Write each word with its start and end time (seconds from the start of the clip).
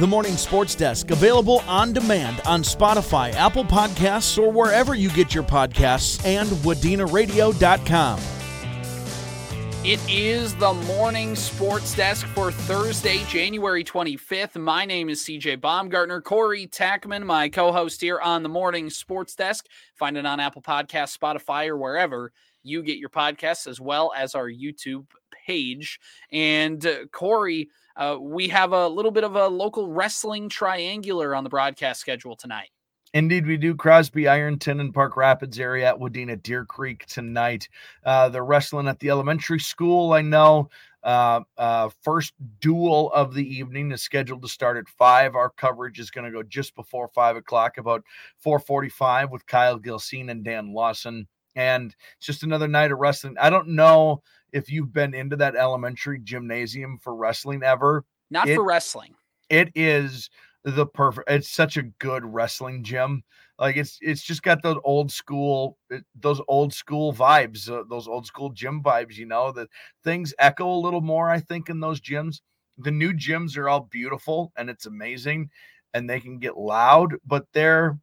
The 0.00 0.08
Morning 0.08 0.36
Sports 0.36 0.74
Desk, 0.74 1.08
available 1.12 1.60
on 1.68 1.92
demand 1.92 2.40
on 2.46 2.64
Spotify, 2.64 3.32
Apple 3.34 3.64
Podcasts, 3.64 4.36
or 4.42 4.50
wherever 4.50 4.96
you 4.96 5.08
get 5.10 5.32
your 5.32 5.44
podcasts, 5.44 6.20
and 6.26 6.48
WadenaRadio.com. 6.48 8.18
It 9.84 10.00
is 10.10 10.56
the 10.56 10.74
morning 10.74 11.36
sports 11.36 11.94
desk 11.94 12.26
for 12.26 12.50
Thursday, 12.50 13.22
January 13.28 13.84
25th. 13.84 14.56
My 14.56 14.84
name 14.84 15.08
is 15.08 15.22
CJ 15.22 15.60
Baumgartner. 15.60 16.22
Corey 16.22 16.66
Tackman, 16.66 17.24
my 17.24 17.48
co 17.48 17.70
host 17.70 18.00
here 18.00 18.18
on 18.18 18.42
the 18.42 18.48
morning 18.48 18.90
sports 18.90 19.36
desk. 19.36 19.66
Find 19.94 20.16
it 20.16 20.26
on 20.26 20.40
Apple 20.40 20.62
Podcasts, 20.62 21.16
Spotify, 21.16 21.68
or 21.68 21.76
wherever 21.76 22.32
you 22.64 22.82
get 22.82 22.98
your 22.98 23.10
podcasts, 23.10 23.68
as 23.68 23.80
well 23.80 24.12
as 24.16 24.34
our 24.34 24.50
YouTube 24.50 25.06
page. 25.46 26.00
And 26.32 26.84
uh, 26.84 27.06
Corey, 27.12 27.68
uh, 27.96 28.16
we 28.20 28.48
have 28.48 28.72
a 28.72 28.88
little 28.88 29.10
bit 29.10 29.24
of 29.24 29.36
a 29.36 29.48
local 29.48 29.88
wrestling 29.88 30.48
triangular 30.48 31.34
on 31.34 31.44
the 31.44 31.50
broadcast 31.50 32.00
schedule 32.00 32.36
tonight. 32.36 32.70
Indeed, 33.12 33.46
we 33.46 33.56
do. 33.56 33.76
Crosby, 33.76 34.26
Ironton, 34.26 34.80
and 34.80 34.92
Park 34.92 35.16
Rapids 35.16 35.60
area 35.60 35.88
at 35.88 35.98
Wadena 35.98 36.42
Deer 36.42 36.64
Creek 36.64 37.06
tonight. 37.06 37.68
Uh, 38.04 38.28
they're 38.28 38.44
wrestling 38.44 38.88
at 38.88 38.98
the 38.98 39.10
elementary 39.10 39.60
school. 39.60 40.12
I 40.12 40.20
know. 40.20 40.68
Uh, 41.04 41.42
uh, 41.58 41.90
first 42.02 42.32
duel 42.60 43.12
of 43.12 43.34
the 43.34 43.46
evening 43.46 43.92
is 43.92 44.02
scheduled 44.02 44.42
to 44.42 44.48
start 44.48 44.78
at 44.78 44.88
five. 44.88 45.36
Our 45.36 45.50
coverage 45.50 46.00
is 46.00 46.10
going 46.10 46.24
to 46.24 46.32
go 46.32 46.42
just 46.42 46.74
before 46.74 47.06
five 47.08 47.36
o'clock, 47.36 47.78
about 47.78 48.02
four 48.38 48.58
forty-five, 48.58 49.30
with 49.30 49.46
Kyle 49.46 49.78
Gilsine 49.78 50.30
and 50.30 50.42
Dan 50.42 50.72
Lawson. 50.72 51.28
And 51.56 51.94
it's 52.16 52.26
just 52.26 52.42
another 52.42 52.68
night 52.68 52.92
of 52.92 52.98
wrestling. 52.98 53.36
I 53.40 53.50
don't 53.50 53.68
know 53.68 54.22
if 54.52 54.70
you've 54.70 54.92
been 54.92 55.14
into 55.14 55.36
that 55.36 55.56
elementary 55.56 56.20
gymnasium 56.20 56.98
for 56.98 57.14
wrestling 57.14 57.62
ever. 57.62 58.04
Not 58.30 58.48
it, 58.48 58.56
for 58.56 58.64
wrestling. 58.64 59.14
It 59.50 59.70
is 59.74 60.30
the 60.64 60.86
perfect. 60.86 61.30
It's 61.30 61.48
such 61.48 61.76
a 61.76 61.82
good 61.82 62.24
wrestling 62.24 62.82
gym. 62.82 63.22
Like 63.58 63.76
it's 63.76 63.98
it's 64.00 64.22
just 64.22 64.42
got 64.42 64.62
those 64.62 64.78
old 64.84 65.12
school 65.12 65.78
those 66.20 66.40
old 66.48 66.72
school 66.72 67.12
vibes, 67.12 67.70
uh, 67.70 67.84
those 67.88 68.08
old 68.08 68.26
school 68.26 68.50
gym 68.50 68.82
vibes. 68.82 69.16
You 69.16 69.26
know 69.26 69.52
that 69.52 69.68
things 70.02 70.34
echo 70.38 70.68
a 70.68 70.80
little 70.80 71.00
more. 71.00 71.30
I 71.30 71.40
think 71.40 71.68
in 71.68 71.80
those 71.80 72.00
gyms. 72.00 72.40
The 72.78 72.90
new 72.90 73.12
gyms 73.12 73.56
are 73.56 73.68
all 73.68 73.82
beautiful 73.82 74.52
and 74.56 74.68
it's 74.68 74.86
amazing, 74.86 75.50
and 75.92 76.10
they 76.10 76.18
can 76.18 76.38
get 76.40 76.56
loud, 76.58 77.14
but 77.24 77.46
they're 77.52 77.96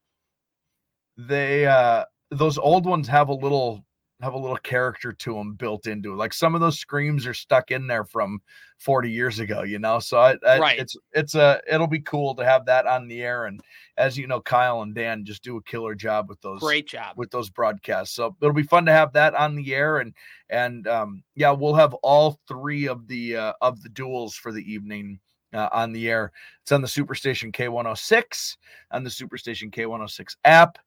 they 1.18 1.66
uh 1.66 2.06
those 2.32 2.58
old 2.58 2.86
ones 2.86 3.08
have 3.08 3.30
a 3.30 3.34
little 3.34 3.86
have 4.22 4.34
a 4.34 4.38
little 4.38 4.58
character 4.58 5.12
to 5.12 5.34
them 5.34 5.54
built 5.54 5.88
into 5.88 6.14
it. 6.14 6.16
Like 6.16 6.34
some 6.34 6.54
of 6.54 6.62
those 6.62 6.80
screams 6.80 7.26
are 7.26 7.34
stuck 7.34 7.72
in 7.72 7.88
there 7.88 8.06
from 8.06 8.40
40 8.78 9.10
years 9.10 9.40
ago, 9.40 9.64
you 9.64 9.80
know. 9.80 10.00
So 10.00 10.20
I, 10.20 10.38
I, 10.48 10.60
right. 10.60 10.80
it's 10.80 10.96
it's 11.14 11.36
a 11.36 11.60
it'll 11.68 11.88
be 11.88 12.00
cool 12.00 12.36
to 12.36 12.46
have 12.46 12.66
that 12.68 12.86
on 12.86 13.08
the 13.08 13.24
air. 13.24 13.46
And 13.46 13.60
as 13.98 14.18
you 14.18 14.28
know, 14.28 14.40
Kyle 14.40 14.84
and 14.84 14.94
Dan 14.94 15.26
just 15.26 15.44
do 15.44 15.58
a 15.58 15.64
killer 15.64 15.96
job 15.96 16.30
with 16.30 16.40
those 16.42 16.60
great 16.60 16.88
job 16.88 17.18
with 17.18 17.32
those 17.32 17.50
broadcasts. 17.50 18.16
So 18.16 18.36
it'll 18.42 18.54
be 18.54 18.64
fun 18.64 18.86
to 18.86 18.92
have 18.92 19.14
that 19.14 19.34
on 19.36 19.56
the 19.56 19.74
air. 19.74 19.98
And 19.98 20.14
and 20.50 20.88
um, 20.88 21.24
yeah, 21.36 21.52
we'll 21.52 21.76
have 21.76 21.94
all 21.96 22.40
three 22.48 22.88
of 22.88 23.08
the 23.08 23.38
uh, 23.38 23.54
of 23.62 23.82
the 23.82 23.90
duels 23.90 24.36
for 24.36 24.52
the 24.52 24.72
evening. 24.72 25.20
Uh, 25.54 25.68
on 25.74 25.92
the 25.92 26.10
air. 26.10 26.32
It's 26.62 26.72
on 26.72 26.82
the 26.82 26.88
Superstation 26.88 27.52
K106, 27.52 28.56
on 28.92 29.04
the 29.04 29.10
Superstation 29.10 29.70
K106 29.70 30.38
app, 30.46 30.78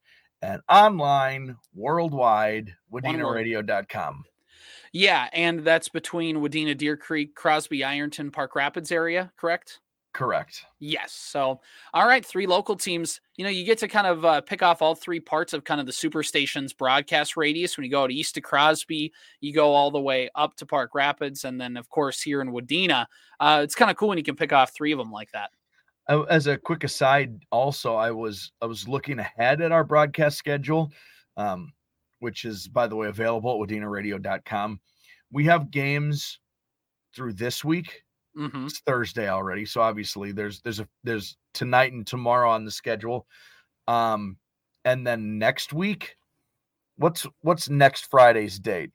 and 0.45 0.61
online 0.69 1.57
worldwide, 1.73 2.75
WadenaRadio.com. 2.93 4.23
Yeah, 4.93 5.27
and 5.33 5.59
that's 5.59 5.89
between 5.89 6.37
Wadena, 6.37 6.77
Deer 6.77 6.95
Creek, 6.95 7.35
Crosby, 7.35 7.83
Ironton, 7.83 8.31
Park 8.31 8.55
Rapids 8.55 8.91
area, 8.91 9.31
correct? 9.37 9.79
Correct. 10.13 10.63
Yes. 10.79 11.11
So, 11.11 11.59
all 11.93 12.07
right, 12.07 12.25
three 12.25 12.47
local 12.47 12.77
teams. 12.77 13.19
You 13.35 13.43
know, 13.43 13.49
you 13.49 13.65
get 13.65 13.79
to 13.79 13.89
kind 13.89 14.07
of 14.07 14.23
uh, 14.23 14.39
pick 14.39 14.63
off 14.63 14.81
all 14.81 14.95
three 14.95 15.19
parts 15.19 15.51
of 15.51 15.65
kind 15.65 15.81
of 15.81 15.87
the 15.87 15.91
Superstation's 15.91 16.71
broadcast 16.71 17.35
radius. 17.35 17.75
When 17.75 17.83
you 17.83 17.91
go 17.91 18.03
out 18.03 18.11
east 18.11 18.35
to 18.35 18.41
Crosby, 18.41 19.11
you 19.41 19.53
go 19.53 19.73
all 19.73 19.91
the 19.91 19.99
way 19.99 20.29
up 20.35 20.55
to 20.57 20.65
Park 20.65 20.91
Rapids, 20.95 21.43
and 21.43 21.59
then 21.59 21.75
of 21.75 21.89
course 21.89 22.21
here 22.21 22.39
in 22.39 22.53
Wadena, 22.53 23.07
uh, 23.41 23.59
it's 23.61 23.75
kind 23.75 23.91
of 23.91 23.97
cool 23.97 24.07
when 24.07 24.17
you 24.17 24.23
can 24.23 24.37
pick 24.37 24.53
off 24.53 24.73
three 24.73 24.93
of 24.93 24.99
them 24.99 25.11
like 25.11 25.31
that 25.33 25.49
as 26.07 26.47
a 26.47 26.57
quick 26.57 26.83
aside 26.83 27.43
also 27.51 27.95
i 27.95 28.11
was 28.11 28.51
i 28.61 28.65
was 28.65 28.87
looking 28.87 29.19
ahead 29.19 29.61
at 29.61 29.71
our 29.71 29.83
broadcast 29.83 30.37
schedule 30.37 30.91
um, 31.37 31.73
which 32.19 32.45
is 32.45 32.67
by 32.67 32.87
the 32.87 32.95
way 32.95 33.07
available 33.07 33.61
at 33.61 33.69
wadenaradio.com 33.69 34.79
we 35.31 35.43
have 35.45 35.71
games 35.71 36.39
through 37.15 37.33
this 37.33 37.63
week. 37.63 38.01
Mm-hmm. 38.37 38.65
it's 38.65 38.79
thursday 38.79 39.29
already 39.29 39.65
so 39.65 39.79
obviously 39.79 40.33
there's 40.33 40.59
there's 40.59 40.81
a 40.81 40.87
there's 41.05 41.37
tonight 41.53 41.93
and 41.93 42.05
tomorrow 42.05 42.49
on 42.49 42.65
the 42.65 42.71
schedule. 42.71 43.27
Um 43.87 44.35
and 44.83 45.07
then 45.07 45.39
next 45.39 45.71
week 45.71 46.17
what's 46.97 47.25
what's 47.41 47.69
next 47.69 48.11
friday's 48.11 48.59
date? 48.59 48.91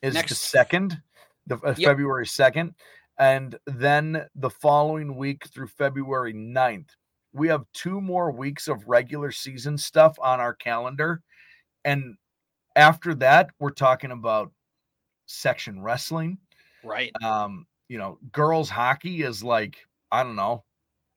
Is 0.00 0.14
next, 0.14 0.28
the 0.28 0.34
second 0.36 1.02
the 1.48 1.56
uh, 1.56 1.74
yep. 1.76 1.88
february 1.88 2.24
2nd 2.24 2.72
and 3.18 3.58
then 3.66 4.26
the 4.34 4.50
following 4.50 5.16
week 5.16 5.46
through 5.48 5.68
February 5.68 6.32
9th, 6.32 6.90
we 7.32 7.48
have 7.48 7.64
two 7.74 8.00
more 8.00 8.30
weeks 8.30 8.68
of 8.68 8.86
regular 8.86 9.30
season 9.30 9.76
stuff 9.76 10.16
on 10.20 10.40
our 10.40 10.54
calendar. 10.54 11.20
And 11.84 12.16
after 12.76 13.14
that, 13.16 13.50
we're 13.58 13.70
talking 13.70 14.12
about 14.12 14.52
section 15.26 15.82
wrestling. 15.82 16.38
Right. 16.84 17.12
Um, 17.22 17.66
you 17.88 17.98
know, 17.98 18.18
girls 18.32 18.70
hockey 18.70 19.22
is 19.22 19.42
like, 19.42 19.78
I 20.12 20.22
don't 20.22 20.36
know, 20.36 20.64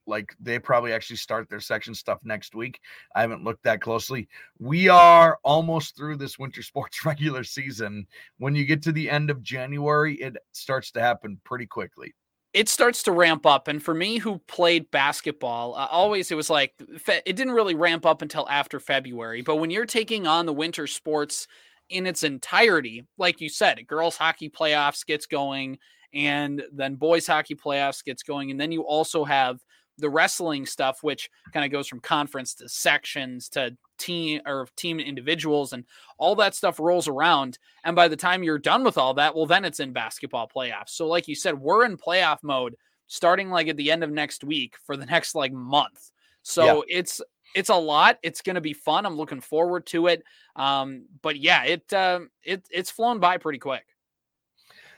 like 0.08 0.36
they 0.40 0.60
probably 0.60 0.94
actually 0.94 1.18
start 1.18 1.50
their 1.50 1.60
section 1.60 1.94
stuff 1.94 2.20
next 2.24 2.56
week. 2.56 2.80
I 3.16 3.22
haven't 3.22 3.44
looked 3.44 3.64
that 3.64 3.82
closely. 3.82 4.28
We 4.60 4.90
are 4.90 5.40
almost 5.44 5.96
through 5.96 6.18
this 6.18 6.40
winter 6.40 6.62
sports 6.64 7.06
regular 7.06 7.44
season. 7.44 8.08
When 8.38 8.56
you 8.56 8.66
get 8.66 8.82
to 8.84 8.92
the 8.92 9.10
end 9.10 9.30
of 9.30 9.44
January, 9.44 10.16
it 10.16 10.38
starts 10.52 10.92
to 10.92 11.02
happen 11.02 11.40
pretty 11.44 11.66
quickly. 11.66 12.14
It 12.54 12.68
starts 12.68 13.02
to 13.04 13.14
ramp 13.14 13.46
up. 13.46 13.70
And 13.70 13.82
for 13.82 13.94
me, 13.94 14.18
who 14.18 14.40
played 14.40 14.92
basketball, 14.92 15.74
uh, 15.76 15.88
always 15.90 16.32
it 16.32 16.36
was 16.36 16.50
like 16.50 16.74
it 17.08 17.36
didn't 17.36 17.54
really 17.54 17.76
ramp 17.76 18.06
up 18.06 18.22
until 18.22 18.48
after 18.50 18.80
February. 18.80 19.42
But 19.42 19.56
when 19.56 19.70
you're 19.70 19.86
taking 19.86 20.28
on 20.28 20.46
the 20.46 20.54
winter 20.54 20.86
sports 20.86 21.48
in 21.90 22.06
its 22.06 22.24
entirety, 22.24 23.06
like 23.18 23.40
you 23.40 23.48
said, 23.48 23.88
girls 23.88 24.18
hockey 24.18 24.50
playoffs 24.50 25.06
gets 25.06 25.26
going, 25.26 25.78
and 26.14 26.62
then 26.74 26.96
boys 26.96 27.26
hockey 27.26 27.56
playoffs 27.56 28.04
gets 28.04 28.24
going, 28.24 28.52
and 28.52 28.60
then 28.60 28.72
you 28.72 28.82
also 28.82 29.24
have 29.24 29.62
the 30.02 30.10
wrestling 30.10 30.66
stuff, 30.66 31.04
which 31.04 31.30
kind 31.54 31.66
of 31.66 31.72
goes 31.72 31.88
from 31.88 32.00
conference 32.00 32.54
to 32.56 32.68
sections 32.68 33.48
to 33.50 33.78
team 33.98 34.42
or 34.46 34.68
team 34.76 35.00
individuals 35.00 35.74
and 35.74 35.86
all 36.18 36.36
that 36.36 36.56
stuff 36.56 36.80
rolls 36.80 37.08
around. 37.08 37.58
And 37.84 37.96
by 37.96 38.08
the 38.08 38.18
time 38.18 38.44
you're 38.44 38.60
done 38.60 38.84
with 38.84 38.98
all 38.98 39.14
that, 39.14 39.36
well, 39.36 39.46
then 39.46 39.64
it's 39.64 39.80
in 39.80 39.94
basketball 39.94 40.50
playoffs. 40.54 40.90
So, 40.90 41.08
like 41.08 41.28
you 41.28 41.36
said, 41.36 41.60
we're 41.60 41.86
in 41.86 41.98
playoff 41.98 42.44
mode 42.44 42.76
starting 43.08 43.50
like 43.50 43.68
at 43.68 43.78
the 43.78 43.92
end 43.92 44.04
of 44.04 44.10
next 44.10 44.44
week 44.44 44.76
for 44.86 44.98
the 44.98 45.06
next 45.16 45.36
like 45.36 45.54
month. 45.54 46.12
So 46.44 46.84
yeah. 46.88 46.98
it's 47.00 47.22
it's 47.54 47.70
a 47.70 47.76
lot. 47.76 48.18
It's 48.24 48.42
going 48.42 48.56
to 48.56 48.62
be 48.62 48.74
fun. 48.74 49.06
I'm 49.06 49.16
looking 49.16 49.42
forward 49.42 49.86
to 49.88 50.08
it. 50.08 50.24
Um, 50.56 51.06
but 51.22 51.38
yeah, 51.38 51.64
it 51.64 51.94
uh, 51.94 52.22
it 52.44 52.66
it's 52.72 52.92
flown 52.92 53.20
by 53.20 53.38
pretty 53.38 53.60
quick. 53.60 53.86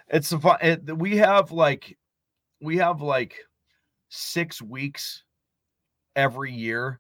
It's 0.10 0.32
a 0.32 0.40
fun. 0.40 0.58
It, 0.62 0.98
we 0.98 1.18
have 1.18 1.52
like 1.52 1.98
we 2.62 2.78
have 2.78 3.02
like 3.02 3.40
six 4.14 4.62
weeks 4.62 5.24
every 6.16 6.52
year 6.52 7.00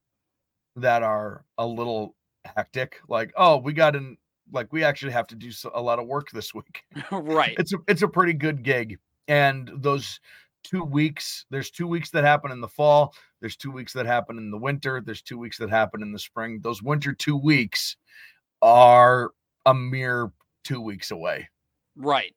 that 0.75 1.03
are 1.03 1.46
a 1.59 1.66
little 1.66 2.16
hectic. 2.44 3.00
Like, 3.07 3.31
oh, 3.38 3.57
we 3.57 3.72
got 3.72 3.96
in, 3.96 4.18
like, 4.51 4.74
we 4.74 4.84
actually 4.84 5.12
have 5.12 5.28
to 5.28 5.35
do 5.35 5.52
a 5.75 5.81
lot 5.81 6.00
of 6.00 6.07
work 6.07 6.31
this 6.31 6.53
week. 6.53 6.84
right. 7.12 7.56
It's 7.59 7.73
a, 7.73 7.78
it's 7.88 8.02
a 8.02 8.07
pretty 8.07 8.34
good 8.34 8.63
gig. 8.63 8.97
And 9.28 9.72
those 9.75 10.19
two 10.63 10.84
weeks, 10.84 11.46
there's 11.52 11.69
two 11.69 11.88
weeks 11.88 12.09
that 12.12 12.23
happen 12.23 12.52
in 12.52 12.62
the 12.62 12.68
fall. 12.68 13.13
There's 13.41 13.58
two 13.58 13.72
weeks 13.72 13.93
that 13.93 14.08
happen 14.08 14.37
in 14.40 14.49
the 14.49 14.58
winter. 14.58 14.99
There's 14.99 15.22
two 15.22 15.37
weeks 15.37 15.59
that 15.59 15.70
happen 15.70 16.02
in 16.02 16.11
the 16.11 16.20
spring. 16.20 16.61
Those 16.64 16.82
winter 16.82 17.14
two 17.14 17.37
weeks 17.37 17.96
are 18.64 19.32
a 19.67 19.73
mere 19.73 20.32
two 20.64 20.82
weeks 20.82 21.11
away. 21.11 21.47
Right. 21.96 22.34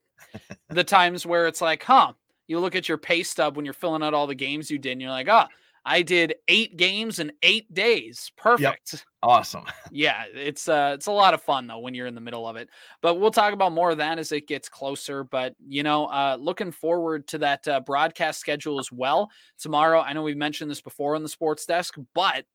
the 0.69 0.85
times 0.85 1.25
where 1.25 1.47
it's 1.47 1.63
like, 1.63 1.83
huh, 1.83 2.13
you 2.47 2.61
look 2.61 2.75
at 2.75 2.89
your 2.89 2.99
pay 2.99 3.23
stub 3.23 3.57
when 3.57 3.65
you're 3.65 3.75
filling 3.75 4.03
out 4.03 4.15
all 4.15 4.27
the 4.27 4.35
games 4.35 4.71
you 4.71 4.79
did, 4.79 4.93
and 4.93 5.01
you're 5.01 5.11
like, 5.11 5.29
oh, 5.29 5.47
I 5.89 6.03
did 6.03 6.35
eight 6.49 6.77
games 6.77 7.21
in 7.21 7.31
eight 7.45 7.73
days. 7.73 8.33
Perfect. 8.37 8.93
Yep. 8.93 9.03
Awesome. 9.23 9.65
yeah, 9.93 10.25
it's 10.35 10.69
uh 10.69 10.93
it's 10.95 11.07
a 11.07 11.13
lot 11.13 11.33
of 11.33 11.41
fun 11.41 11.69
though 11.69 11.79
when 11.79 11.95
you're 11.95 12.09
in 12.09 12.17
the 12.17 12.21
middle 12.21 12.47
of 12.47 12.57
it. 12.57 12.69
But 13.03 13.21
we'll 13.21 13.31
talk 13.31 13.53
about 13.53 13.71
more 13.71 13.91
of 13.91 13.99
that 13.99 14.19
as 14.19 14.33
it 14.33 14.49
gets 14.49 14.69
closer. 14.69 15.23
But 15.23 15.55
you 15.65 15.85
know, 15.85 16.07
uh 16.07 16.37
looking 16.41 16.73
forward 16.73 17.29
to 17.29 17.39
that 17.39 17.69
uh, 17.69 17.81
broadcast 17.81 18.41
schedule 18.41 18.81
as 18.81 18.91
well. 18.91 19.31
Tomorrow, 19.61 20.01
I 20.01 20.13
know 20.13 20.23
we've 20.23 20.37
mentioned 20.37 20.73
this 20.73 20.81
before 20.81 21.15
on 21.15 21.23
the 21.23 21.29
sports 21.29 21.65
desk, 21.65 21.95
but 22.15 22.47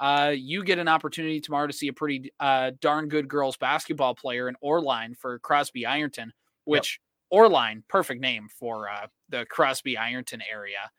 uh, 0.00 0.32
you 0.34 0.62
get 0.62 0.78
an 0.78 0.88
opportunity 0.88 1.40
tomorrow 1.40 1.66
to 1.66 1.72
see 1.72 1.88
a 1.88 1.92
pretty 1.92 2.32
uh, 2.38 2.70
darn 2.80 3.08
good 3.08 3.28
girls 3.28 3.56
basketball 3.56 4.14
player 4.14 4.48
in 4.48 4.54
Orline 4.62 5.16
for 5.16 5.40
Crosby 5.40 5.84
Ironton, 5.86 6.32
which 6.64 7.00
Orline, 7.30 7.82
perfect 7.88 8.20
name 8.20 8.48
for 8.48 8.88
uh, 8.88 9.06
the 9.28 9.46
Crosby 9.46 9.96
Ironton 9.96 10.42
area. 10.50 10.90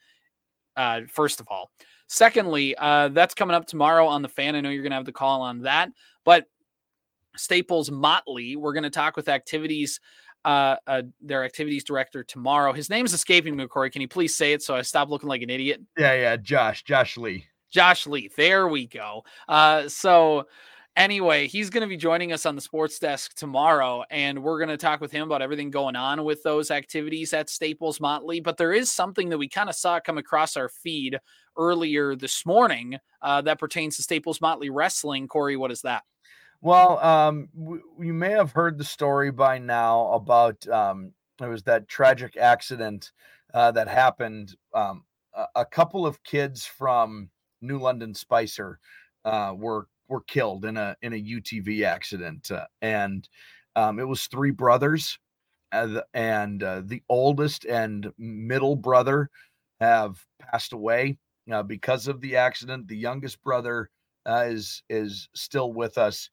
Uh, 0.76 1.02
first 1.12 1.40
of 1.40 1.48
all, 1.50 1.72
secondly, 2.08 2.76
uh, 2.78 3.10
that's 3.10 3.34
coming 3.34 3.56
up 3.56 3.66
tomorrow 3.66 4.06
on 4.06 4.22
the 4.22 4.30
fan. 4.30 4.56
I 4.56 4.62
know 4.62 4.70
you're 4.70 4.84
going 4.84 4.92
to 4.92 4.98
have 4.98 5.06
the 5.06 5.12
call 5.12 5.42
on 5.42 5.62
that, 5.64 5.90
but 6.24 6.46
Staples 7.36 7.92
Motley, 7.92 8.56
we're 8.56 8.74
going 8.74 8.84
to 8.84 8.90
talk 8.90 9.16
with 9.16 9.30
activities 9.30 10.00
uh, 10.46 10.78
uh, 10.88 11.02
their 11.22 11.44
activities 11.44 11.84
director 11.84 12.24
tomorrow. 12.24 12.74
His 12.74 12.90
name 12.90 13.06
is 13.06 13.14
escaping 13.14 13.56
me, 13.56 13.68
Corey. 13.68 13.90
Can 13.90 14.02
you 14.02 14.08
please 14.08 14.36
say 14.36 14.54
it 14.54 14.62
so 14.62 14.76
I 14.76 14.82
stop 14.82 15.10
looking 15.10 15.30
like 15.30 15.42
an 15.42 15.50
idiot? 15.50 15.82
Yeah, 15.98 16.14
yeah, 16.14 16.38
Josh, 16.38 16.84
Josh 16.84 17.18
Lee. 17.18 17.46
Josh 17.72 18.08
Lee. 18.08 18.30
There 18.36 18.68
we 18.68 18.88
go. 18.88 19.24
Uh, 19.48 19.88
so 19.88 20.46
anyway, 21.00 21.48
he's 21.48 21.70
going 21.70 21.82
to 21.82 21.88
be 21.88 21.98
joining 21.98 22.34
us 22.34 22.46
on 22.46 22.56
the 22.56 22.62
sports 22.62 23.00
desk 23.00 23.34
tomorrow, 23.34 24.04
and 24.12 24.44
we're 24.44 24.60
going 24.60 24.70
to 24.70 24.78
talk 24.78 25.02
with 25.02 25.12
him 25.12 25.24
about 25.24 25.42
everything 25.42 25.72
going 25.72 25.96
on 25.96 26.24
with 26.24 26.44
those 26.44 26.70
activities 26.70 27.34
at 27.34 27.50
Staples 27.50 28.00
Motley. 28.00 28.42
But 28.42 28.58
there 28.58 28.74
is 28.74 28.92
something 28.92 29.30
that 29.30 29.38
we 29.38 29.48
kind 29.48 29.70
of 29.70 29.76
saw 29.76 30.00
come 30.00 30.18
across 30.18 30.58
our 30.58 30.70
feed 30.70 31.18
earlier 31.58 32.16
this 32.16 32.46
morning 32.46 32.98
uh, 33.22 33.42
that 33.42 33.60
pertains 33.60 33.96
to 33.96 34.04
Staples 34.04 34.42
Motley 34.42 34.70
Wrestling. 34.70 35.28
Corey, 35.28 35.56
what 35.56 35.72
is 35.72 35.82
that? 35.82 36.04
Well, 36.62 37.00
um, 37.00 37.48
w- 37.58 37.84
you 38.00 38.14
may 38.14 38.32
have 38.32 38.52
heard 38.52 38.78
the 38.78 38.84
story 38.84 39.32
by 39.32 39.58
now 39.58 40.12
about 40.12 40.68
um, 40.68 41.14
it 41.42 41.48
was 41.48 41.64
that 41.64 41.88
tragic 41.88 42.36
accident 42.36 43.12
uh, 43.54 43.72
that 43.72 43.88
happened. 43.88 44.56
Um, 44.74 45.06
a, 45.56 45.66
couple 45.66 46.06
of 46.06 46.22
kids 46.24 46.66
from 46.66 47.30
New 47.62 47.80
London 47.80 48.14
Spicer 48.14 48.80
uh, 49.24 49.54
were 49.56 49.88
were 50.10 50.22
killed 50.22 50.66
in 50.66 50.76
a 50.76 50.96
in 51.02 51.14
a 51.14 51.24
UTV 51.24 51.86
accident, 51.86 52.52
uh, 52.52 52.66
and 52.82 53.30
um, 53.76 54.00
it 54.00 54.08
was 54.08 54.28
three 54.28 54.52
brothers, 54.52 55.18
and, 55.72 56.02
and 56.14 56.64
uh, 56.64 56.82
the 56.84 57.02
oldest 57.08 57.66
and 57.66 58.12
middle 58.18 58.76
brother 58.76 59.30
have 59.80 60.18
passed 60.42 60.74
away 60.74 61.18
uh, 61.52 61.64
because 61.64 62.08
of 62.08 62.20
the 62.20 62.36
accident. 62.36 62.88
The 62.88 62.98
youngest 62.98 63.42
brother 63.44 63.90
uh, 64.28 64.46
is 64.48 64.84
is 64.90 65.30
still 65.34 65.72
with 65.72 65.98
us, 65.98 66.30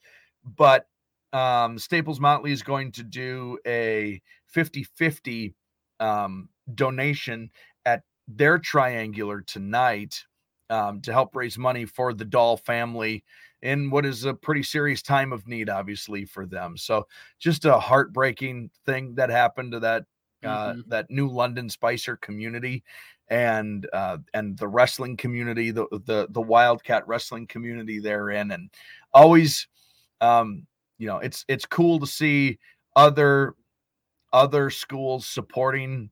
but 0.57 0.87
um, 1.33 1.79
Staples 1.79 2.19
Motley 2.19 2.53
is 2.53 2.63
going 2.63 2.93
to 2.93 3.03
do 3.03 3.59
a 3.67 4.23
50-50 4.55 5.53
um, 6.01 6.49
donation 6.75 7.51
at 7.85 8.03
their 8.27 8.59
triangular 8.59 9.43
tonight 9.43 10.25
um, 10.71 11.01
to 11.03 11.13
help 11.13 11.35
raise 11.35 11.59
money 11.59 11.85
for 11.85 12.13
the 12.13 12.25
Dahl 12.25 12.57
family 12.57 13.25
in 13.63 13.91
what 13.91 14.07
is 14.07 14.25
a 14.25 14.35
pretty 14.35 14.63
serious 14.63 15.03
time 15.03 15.33
of 15.33 15.47
need, 15.47 15.69
obviously 15.71 16.25
for 16.25 16.47
them. 16.47 16.77
So 16.77 17.07
just 17.39 17.65
a 17.65 17.79
heartbreaking 17.79 18.71
thing 18.85 19.15
that 19.15 19.31
happened 19.31 19.73
to 19.73 19.81
that 19.81 20.05
uh, 20.45 20.73
mm-hmm. 20.73 20.81
that 20.89 21.11
New 21.11 21.29
London 21.29 21.69
Spicer 21.69 22.17
community 22.17 22.85
and 23.29 23.89
uh, 23.93 24.19
and 24.35 24.57
the 24.59 24.69
wrestling 24.69 25.17
community, 25.17 25.71
the 25.71 25.87
the 25.91 26.29
the 26.31 26.41
Wildcat 26.41 27.07
wrestling 27.09 27.47
community 27.47 27.99
they're 27.99 28.31
in, 28.31 28.51
and 28.51 28.71
always, 29.13 29.67
um, 30.21 30.67
you 30.99 31.07
know, 31.07 31.19
it's 31.19 31.45
it's 31.49 31.67
cool 31.67 31.99
to 32.01 32.07
see 32.07 32.59
other 32.95 33.55
other 34.33 34.71
schools 34.71 35.27
supporting 35.27 36.11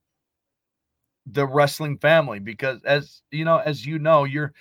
the 1.27 1.47
wrestling 1.47 1.99
family 1.99 2.39
because 2.39 2.81
as 2.85 3.23
you 3.31 3.45
know 3.45 3.59
as 3.59 3.85
you 3.87 3.99
know 3.99 4.25
you're 4.25 4.53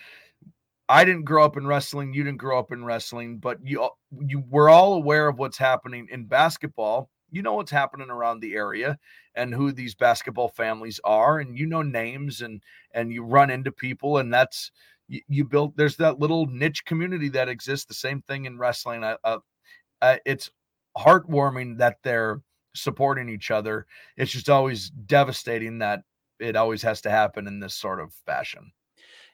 I 0.90 1.06
didn't 1.06 1.24
grow 1.24 1.44
up 1.44 1.58
in 1.58 1.68
wrestling 1.68 2.14
you 2.14 2.24
didn't 2.24 2.40
grow 2.40 2.60
up 2.60 2.72
in 2.72 2.86
wrestling 2.86 3.40
but 3.40 3.58
you 3.64 3.90
you 4.28 4.44
we're 4.50 4.70
all 4.70 4.94
aware 4.94 5.28
of 5.28 5.40
what's 5.40 5.58
happening 5.58 6.08
in 6.12 6.26
basketball. 6.26 7.10
You 7.32 7.42
know 7.42 7.54
what's 7.54 7.72
happening 7.72 8.10
around 8.10 8.40
the 8.40 8.54
area 8.56 8.98
and 9.36 9.54
who 9.54 9.72
these 9.72 9.96
basketball 9.96 10.50
families 10.50 11.00
are 11.04 11.40
and 11.40 11.58
you 11.58 11.66
know 11.66 11.82
names 11.82 12.42
and 12.42 12.62
and 12.94 13.12
you 13.12 13.24
run 13.24 13.50
into 13.50 13.72
people 13.72 14.20
and 14.20 14.34
that's 14.34 14.72
you, 15.08 15.22
you 15.28 15.46
build 15.46 15.76
there's 15.76 15.98
that 15.98 16.20
little 16.20 16.46
niche 16.46 16.86
community 16.86 17.30
that 17.30 17.50
exists 17.50 17.86
the 17.88 17.94
same 17.94 18.22
thing 18.22 18.46
in 18.46 18.58
wrestling. 18.58 19.04
Uh, 19.04 19.40
it's 20.26 20.52
heartwarming 20.98 21.78
that 21.78 21.98
they're 22.04 22.42
supporting 22.76 23.30
each 23.30 23.52
other. 23.52 23.86
It's 24.18 24.32
just 24.32 24.50
always 24.50 24.90
devastating 24.90 25.80
that 25.80 26.02
it 26.40 26.56
always 26.56 26.82
has 26.82 27.02
to 27.02 27.10
happen 27.10 27.48
in 27.48 27.60
this 27.60 27.76
sort 27.76 28.00
of 28.00 28.14
fashion. 28.26 28.72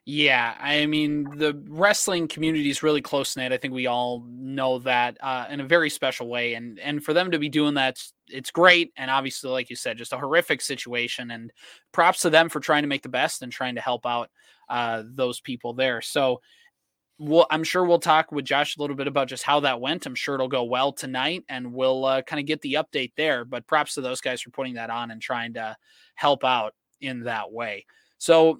Yeah, 0.05 0.55
I 0.59 0.87
mean 0.87 1.25
the 1.37 1.61
wrestling 1.67 2.27
community 2.27 2.69
is 2.69 2.81
really 2.81 3.01
close 3.01 3.35
knit. 3.35 3.51
I 3.51 3.57
think 3.57 3.75
we 3.75 3.85
all 3.85 4.25
know 4.27 4.79
that 4.79 5.17
uh, 5.21 5.45
in 5.51 5.59
a 5.59 5.67
very 5.67 5.89
special 5.89 6.27
way, 6.27 6.55
and 6.55 6.79
and 6.79 7.03
for 7.03 7.13
them 7.13 7.29
to 7.29 7.37
be 7.37 7.49
doing 7.49 7.75
that, 7.75 8.01
it's 8.27 8.49
great. 8.49 8.91
And 8.97 9.11
obviously, 9.11 9.51
like 9.51 9.69
you 9.69 9.75
said, 9.75 9.97
just 9.97 10.13
a 10.13 10.17
horrific 10.17 10.61
situation. 10.61 11.29
And 11.29 11.51
props 11.91 12.21
to 12.21 12.31
them 12.31 12.49
for 12.49 12.59
trying 12.59 12.83
to 12.83 12.87
make 12.87 13.03
the 13.03 13.09
best 13.09 13.43
and 13.43 13.51
trying 13.51 13.75
to 13.75 13.81
help 13.81 14.05
out 14.05 14.29
uh, 14.67 15.03
those 15.05 15.41
people 15.41 15.73
there. 15.73 16.01
So, 16.01 16.41
we'll, 17.19 17.45
I'm 17.51 17.63
sure 17.63 17.85
we'll 17.85 17.99
talk 17.99 18.31
with 18.31 18.45
Josh 18.45 18.77
a 18.77 18.81
little 18.81 18.95
bit 18.95 19.07
about 19.07 19.27
just 19.27 19.43
how 19.43 19.59
that 19.59 19.81
went. 19.81 20.07
I'm 20.07 20.15
sure 20.15 20.33
it'll 20.35 20.47
go 20.47 20.63
well 20.63 20.91
tonight, 20.91 21.43
and 21.49 21.71
we'll 21.71 22.05
uh, 22.05 22.21
kind 22.23 22.39
of 22.39 22.47
get 22.47 22.61
the 22.61 22.75
update 22.75 23.11
there. 23.15 23.45
But 23.45 23.67
props 23.67 23.93
to 23.93 24.01
those 24.01 24.21
guys 24.21 24.41
for 24.41 24.49
putting 24.49 24.73
that 24.75 24.89
on 24.89 25.11
and 25.11 25.21
trying 25.21 25.53
to 25.53 25.75
help 26.15 26.43
out 26.43 26.73
in 27.01 27.23
that 27.23 27.51
way. 27.51 27.85
So 28.17 28.59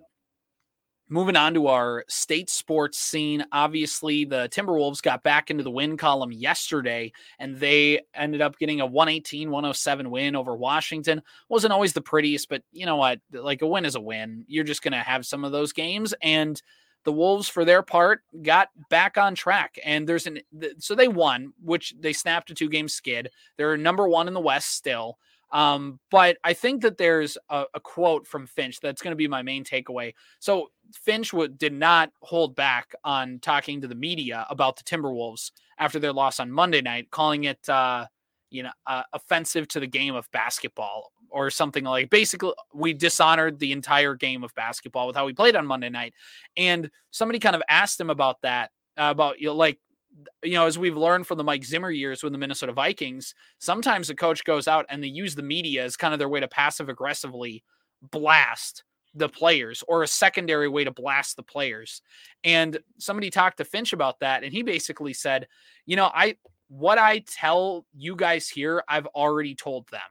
moving 1.09 1.35
on 1.35 1.55
to 1.55 1.67
our 1.67 2.05
state 2.07 2.49
sports 2.49 2.97
scene 2.99 3.43
obviously 3.51 4.25
the 4.25 4.47
timberwolves 4.49 5.01
got 5.01 5.23
back 5.23 5.49
into 5.49 5.63
the 5.63 5.71
win 5.71 5.97
column 5.97 6.31
yesterday 6.31 7.11
and 7.39 7.57
they 7.57 7.99
ended 8.13 8.41
up 8.41 8.57
getting 8.59 8.79
a 8.79 8.87
118-107 8.87 10.07
win 10.07 10.35
over 10.35 10.55
washington. 10.55 11.21
Wasn't 11.49 11.73
always 11.73 11.93
the 11.93 12.01
prettiest 12.01 12.47
but 12.47 12.61
you 12.71 12.85
know 12.85 12.97
what? 12.97 13.19
Like 13.31 13.61
a 13.61 13.67
win 13.67 13.85
is 13.85 13.95
a 13.95 14.01
win. 14.01 14.45
You're 14.47 14.63
just 14.63 14.83
going 14.83 14.93
to 14.93 14.99
have 14.99 15.25
some 15.25 15.43
of 15.43 15.51
those 15.51 15.73
games 15.73 16.13
and 16.21 16.61
the 17.05 17.13
wolves 17.13 17.49
for 17.49 17.65
their 17.65 17.81
part 17.81 18.21
got 18.41 18.69
back 18.89 19.17
on 19.17 19.33
track. 19.33 19.79
And 19.83 20.07
there's 20.07 20.27
an 20.27 20.39
so 20.77 20.95
they 20.95 21.07
won 21.07 21.53
which 21.63 21.95
they 21.99 22.13
snapped 22.13 22.51
a 22.51 22.53
two 22.53 22.69
game 22.69 22.87
skid. 22.87 23.31
They're 23.57 23.77
number 23.77 24.07
one 24.07 24.27
in 24.27 24.33
the 24.33 24.39
west 24.39 24.75
still 24.75 25.17
um, 25.51 25.99
but 26.11 26.37
I 26.43 26.53
think 26.53 26.81
that 26.83 26.97
there's 26.97 27.37
a, 27.49 27.65
a 27.73 27.79
quote 27.79 28.27
from 28.27 28.45
Finch 28.45 28.79
that's 28.79 29.01
going 29.01 29.11
to 29.11 29.15
be 29.15 29.27
my 29.27 29.41
main 29.41 29.63
takeaway. 29.63 30.13
So 30.39 30.69
Finch 30.93 31.31
w- 31.31 31.49
did 31.49 31.73
not 31.73 32.11
hold 32.21 32.55
back 32.55 32.93
on 33.03 33.39
talking 33.41 33.81
to 33.81 33.87
the 33.87 33.95
media 33.95 34.45
about 34.49 34.77
the 34.77 34.83
Timberwolves 34.83 35.51
after 35.79 35.99
their 35.99 36.13
loss 36.13 36.39
on 36.39 36.51
Monday 36.51 36.81
night, 36.81 37.09
calling 37.09 37.45
it, 37.45 37.67
uh, 37.67 38.05
you 38.51 38.63
know, 38.63 38.71
uh, 38.85 39.03
offensive 39.13 39.67
to 39.69 39.79
the 39.79 39.87
game 39.87 40.13
of 40.13 40.29
basketball 40.31 41.11
or 41.29 41.49
something 41.49 41.83
like. 41.83 42.09
Basically, 42.09 42.53
we 42.73 42.93
dishonored 42.93 43.59
the 43.59 43.71
entire 43.71 44.15
game 44.15 44.43
of 44.43 44.53
basketball 44.55 45.07
with 45.07 45.15
how 45.15 45.25
we 45.25 45.33
played 45.33 45.55
on 45.55 45.65
Monday 45.65 45.89
night. 45.89 46.13
And 46.57 46.91
somebody 47.11 47.39
kind 47.39 47.55
of 47.55 47.63
asked 47.69 47.99
him 47.99 48.09
about 48.09 48.41
that, 48.43 48.71
uh, 48.97 49.09
about 49.11 49.39
you 49.39 49.47
know, 49.47 49.55
like 49.55 49.79
you 50.43 50.53
know, 50.53 50.65
as 50.65 50.77
we've 50.77 50.97
learned 50.97 51.27
from 51.27 51.37
the 51.37 51.43
Mike 51.43 51.63
Zimmer 51.63 51.91
years 51.91 52.23
with 52.23 52.33
the 52.33 52.39
Minnesota 52.39 52.73
Vikings, 52.73 53.33
sometimes 53.59 54.09
a 54.09 54.15
coach 54.15 54.43
goes 54.43 54.67
out 54.67 54.85
and 54.89 55.03
they 55.03 55.07
use 55.07 55.35
the 55.35 55.43
media 55.43 55.83
as 55.83 55.97
kind 55.97 56.13
of 56.13 56.19
their 56.19 56.29
way 56.29 56.39
to 56.39 56.47
passive 56.47 56.89
aggressively 56.89 57.63
blast 58.01 58.83
the 59.15 59.29
players 59.29 59.83
or 59.87 60.03
a 60.03 60.07
secondary 60.07 60.67
way 60.67 60.83
to 60.83 60.91
blast 60.91 61.35
the 61.35 61.43
players. 61.43 62.01
And 62.43 62.79
somebody 62.99 63.29
talked 63.29 63.57
to 63.57 63.65
Finch 63.65 63.93
about 63.93 64.19
that 64.19 64.43
and 64.43 64.53
he 64.53 64.63
basically 64.63 65.13
said, 65.13 65.47
you 65.85 65.95
know, 65.95 66.11
I 66.13 66.37
what 66.67 66.99
I 66.99 67.19
tell 67.19 67.85
you 67.95 68.15
guys 68.15 68.47
here, 68.47 68.83
I've 68.87 69.07
already 69.07 69.55
told 69.55 69.87
them. 69.89 70.01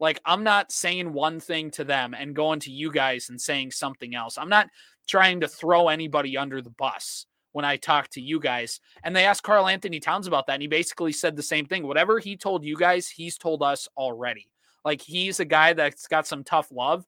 Like 0.00 0.20
I'm 0.24 0.44
not 0.44 0.72
saying 0.72 1.12
one 1.12 1.40
thing 1.40 1.70
to 1.72 1.84
them 1.84 2.14
and 2.14 2.34
going 2.34 2.60
to 2.60 2.72
you 2.72 2.92
guys 2.92 3.28
and 3.30 3.40
saying 3.40 3.72
something 3.72 4.14
else. 4.14 4.38
I'm 4.38 4.48
not 4.48 4.68
trying 5.06 5.40
to 5.40 5.48
throw 5.48 5.88
anybody 5.88 6.36
under 6.36 6.60
the 6.60 6.70
bus 6.70 7.26
when 7.52 7.64
I 7.64 7.76
talked 7.76 8.12
to 8.12 8.20
you 8.20 8.40
guys. 8.40 8.80
And 9.02 9.14
they 9.14 9.24
asked 9.24 9.42
Karl-Anthony 9.42 10.00
Towns 10.00 10.26
about 10.26 10.46
that. 10.46 10.54
And 10.54 10.62
he 10.62 10.68
basically 10.68 11.12
said 11.12 11.36
the 11.36 11.42
same 11.42 11.66
thing. 11.66 11.86
Whatever 11.86 12.18
he 12.18 12.36
told 12.36 12.64
you 12.64 12.76
guys, 12.76 13.08
he's 13.08 13.38
told 13.38 13.62
us 13.62 13.88
already. 13.96 14.50
Like 14.84 15.02
he's 15.02 15.40
a 15.40 15.44
guy 15.44 15.72
that's 15.72 16.06
got 16.06 16.26
some 16.26 16.44
tough 16.44 16.68
love, 16.70 17.04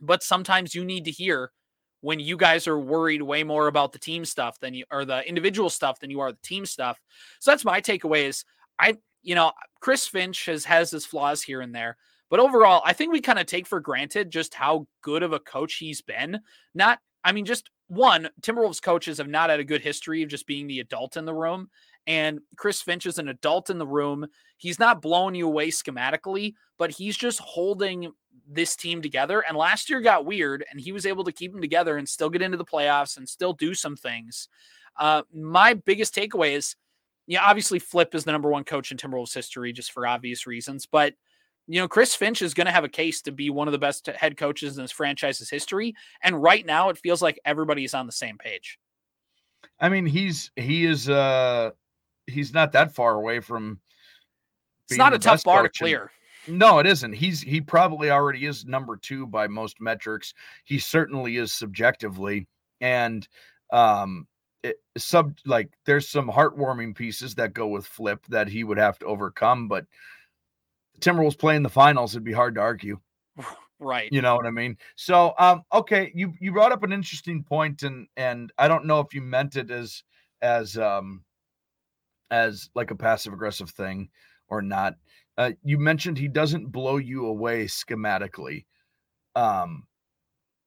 but 0.00 0.22
sometimes 0.22 0.74
you 0.74 0.84
need 0.84 1.06
to 1.06 1.10
hear 1.10 1.50
when 2.00 2.20
you 2.20 2.36
guys 2.36 2.68
are 2.68 2.78
worried 2.78 3.22
way 3.22 3.42
more 3.42 3.66
about 3.66 3.92
the 3.92 3.98
team 3.98 4.24
stuff 4.24 4.60
than 4.60 4.74
you 4.74 4.84
or 4.90 5.04
the 5.04 5.26
individual 5.26 5.70
stuff 5.70 5.98
than 5.98 6.10
you 6.10 6.20
are 6.20 6.32
the 6.32 6.38
team 6.42 6.66
stuff. 6.66 7.00
So 7.40 7.50
that's 7.50 7.64
my 7.64 7.80
takeaway 7.80 8.28
is 8.28 8.44
I, 8.78 8.98
you 9.22 9.34
know, 9.34 9.52
Chris 9.80 10.06
Finch 10.06 10.44
has 10.46 10.64
has 10.66 10.90
his 10.90 11.06
flaws 11.06 11.42
here 11.42 11.60
and 11.60 11.74
there. 11.74 11.96
But 12.28 12.40
overall, 12.40 12.82
I 12.84 12.92
think 12.92 13.12
we 13.12 13.20
kind 13.20 13.38
of 13.38 13.46
take 13.46 13.66
for 13.66 13.80
granted 13.80 14.30
just 14.30 14.54
how 14.54 14.86
good 15.00 15.22
of 15.22 15.32
a 15.32 15.38
coach 15.38 15.76
he's 15.76 16.02
been. 16.02 16.40
Not, 16.74 16.98
I 17.24 17.32
mean, 17.32 17.44
just 17.44 17.70
one, 17.88 18.28
Timberwolves 18.42 18.82
coaches 18.82 19.18
have 19.18 19.28
not 19.28 19.50
had 19.50 19.60
a 19.60 19.64
good 19.64 19.80
history 19.80 20.22
of 20.22 20.28
just 20.28 20.46
being 20.46 20.66
the 20.66 20.80
adult 20.80 21.16
in 21.16 21.24
the 21.24 21.34
room. 21.34 21.68
And 22.06 22.40
Chris 22.56 22.80
Finch 22.80 23.06
is 23.06 23.18
an 23.18 23.28
adult 23.28 23.70
in 23.70 23.78
the 23.78 23.86
room. 23.86 24.26
He's 24.56 24.78
not 24.78 25.02
blowing 25.02 25.34
you 25.34 25.46
away 25.46 25.68
schematically, 25.68 26.54
but 26.78 26.90
he's 26.90 27.16
just 27.16 27.40
holding 27.40 28.12
this 28.48 28.76
team 28.76 29.02
together. 29.02 29.40
And 29.40 29.56
last 29.56 29.90
year 29.90 30.00
got 30.00 30.24
weird, 30.24 30.64
and 30.70 30.80
he 30.80 30.92
was 30.92 31.06
able 31.06 31.24
to 31.24 31.32
keep 31.32 31.52
them 31.52 31.60
together 31.60 31.96
and 31.96 32.08
still 32.08 32.30
get 32.30 32.42
into 32.42 32.56
the 32.56 32.64
playoffs 32.64 33.16
and 33.16 33.28
still 33.28 33.52
do 33.52 33.74
some 33.74 33.96
things. 33.96 34.48
Uh, 34.98 35.22
my 35.34 35.74
biggest 35.74 36.14
takeaway 36.14 36.52
is, 36.52 36.76
yeah, 37.26 37.42
obviously 37.44 37.80
Flip 37.80 38.14
is 38.14 38.24
the 38.24 38.32
number 38.32 38.50
one 38.50 38.64
coach 38.64 38.92
in 38.92 38.96
Timberwolves 38.96 39.34
history, 39.34 39.72
just 39.72 39.90
for 39.90 40.06
obvious 40.06 40.46
reasons. 40.46 40.86
But 40.86 41.14
you 41.68 41.80
know, 41.80 41.88
Chris 41.88 42.14
Finch 42.14 42.42
is 42.42 42.54
going 42.54 42.66
to 42.66 42.72
have 42.72 42.84
a 42.84 42.88
case 42.88 43.22
to 43.22 43.32
be 43.32 43.50
one 43.50 43.68
of 43.68 43.72
the 43.72 43.78
best 43.78 44.06
head 44.06 44.36
coaches 44.36 44.76
in 44.76 44.84
this 44.84 44.92
franchise's 44.92 45.50
history. 45.50 45.94
And 46.22 46.40
right 46.40 46.64
now, 46.64 46.90
it 46.90 46.98
feels 46.98 47.20
like 47.20 47.40
everybody's 47.44 47.94
on 47.94 48.06
the 48.06 48.12
same 48.12 48.38
page. 48.38 48.78
I 49.80 49.88
mean, 49.88 50.06
he's 50.06 50.50
he 50.56 50.86
is 50.86 51.08
uh 51.08 51.70
he's 52.26 52.54
not 52.54 52.72
that 52.72 52.94
far 52.94 53.14
away 53.14 53.40
from. 53.40 53.80
It's 54.88 54.98
not 54.98 55.14
a 55.14 55.18
tough 55.18 55.44
bar 55.44 55.64
to 55.64 55.68
clear. 55.68 56.10
No, 56.48 56.78
it 56.78 56.86
isn't. 56.86 57.12
He's 57.12 57.40
he 57.40 57.60
probably 57.60 58.10
already 58.10 58.46
is 58.46 58.64
number 58.64 58.96
two 58.96 59.26
by 59.26 59.48
most 59.48 59.80
metrics. 59.80 60.32
He 60.64 60.78
certainly 60.78 61.36
is 61.36 61.52
subjectively, 61.52 62.46
and 62.80 63.26
um, 63.72 64.28
it, 64.62 64.76
sub 64.96 65.36
like 65.44 65.70
there's 65.84 66.08
some 66.08 66.28
heartwarming 66.28 66.94
pieces 66.94 67.34
that 67.34 67.52
go 67.52 67.66
with 67.66 67.86
Flip 67.86 68.24
that 68.28 68.48
he 68.48 68.62
would 68.62 68.78
have 68.78 68.98
to 69.00 69.06
overcome, 69.06 69.66
but 69.66 69.86
Timberwolves 71.00 71.38
playing 71.38 71.62
the 71.62 71.68
finals, 71.68 72.14
it'd 72.14 72.24
be 72.24 72.32
hard 72.32 72.54
to 72.56 72.60
argue. 72.60 72.98
Right. 73.78 74.10
You 74.10 74.22
know 74.22 74.34
what 74.36 74.46
I 74.46 74.50
mean? 74.50 74.78
So 74.94 75.34
um 75.38 75.60
okay, 75.70 76.10
you 76.14 76.32
you 76.40 76.50
brought 76.50 76.72
up 76.72 76.82
an 76.82 76.94
interesting 76.94 77.42
point 77.44 77.82
and 77.82 78.06
and 78.16 78.50
I 78.56 78.68
don't 78.68 78.86
know 78.86 79.00
if 79.00 79.12
you 79.12 79.20
meant 79.20 79.56
it 79.56 79.70
as 79.70 80.02
as 80.40 80.78
um 80.78 81.22
as 82.30 82.70
like 82.74 82.90
a 82.90 82.96
passive 82.96 83.34
aggressive 83.34 83.68
thing 83.68 84.08
or 84.48 84.62
not. 84.62 84.94
Uh, 85.36 85.50
you 85.62 85.78
mentioned 85.78 86.16
he 86.16 86.28
doesn't 86.28 86.72
blow 86.72 86.96
you 86.96 87.26
away 87.26 87.66
schematically. 87.66 88.64
Um 89.34 89.86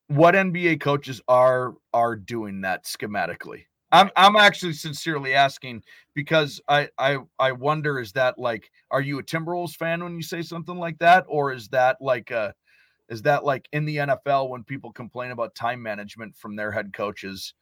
what 0.06 0.36
NBA 0.36 0.80
coaches 0.80 1.20
are 1.28 1.74
are 1.94 2.16
doing 2.16 2.62
that 2.62 2.84
schematically? 2.86 3.66
I'm 3.92 4.10
I'm 4.16 4.36
actually 4.36 4.74
sincerely 4.74 5.34
asking 5.34 5.84
because 6.14 6.62
I 6.68 6.90
I 6.98 7.18
I 7.40 7.52
wonder 7.52 8.00
is 8.00 8.12
that 8.14 8.38
like 8.38 8.70
are 8.92 9.02
you 9.02 9.20
a 9.20 9.24
Timberwolves 9.24 9.76
fan 9.76 10.04
when 10.04 10.16
you 10.16 10.22
say 10.22 10.42
something 10.42 10.78
like 10.78 11.00
that? 11.00 11.26
Or 11.28 11.52
is 11.52 11.68
that 11.70 11.98
like 12.02 12.32
a 12.32 12.54
is 13.10 13.24
that 13.24 13.44
like 13.44 13.68
in 13.72 13.86
the 13.86 13.98
NFL 13.98 14.50
when 14.50 14.64
people 14.64 14.92
complain 14.92 15.32
about 15.32 15.56
time 15.56 15.82
management 15.82 16.38
from 16.38 16.56
their 16.56 16.72
head 16.72 16.94
coaches? 16.94 17.54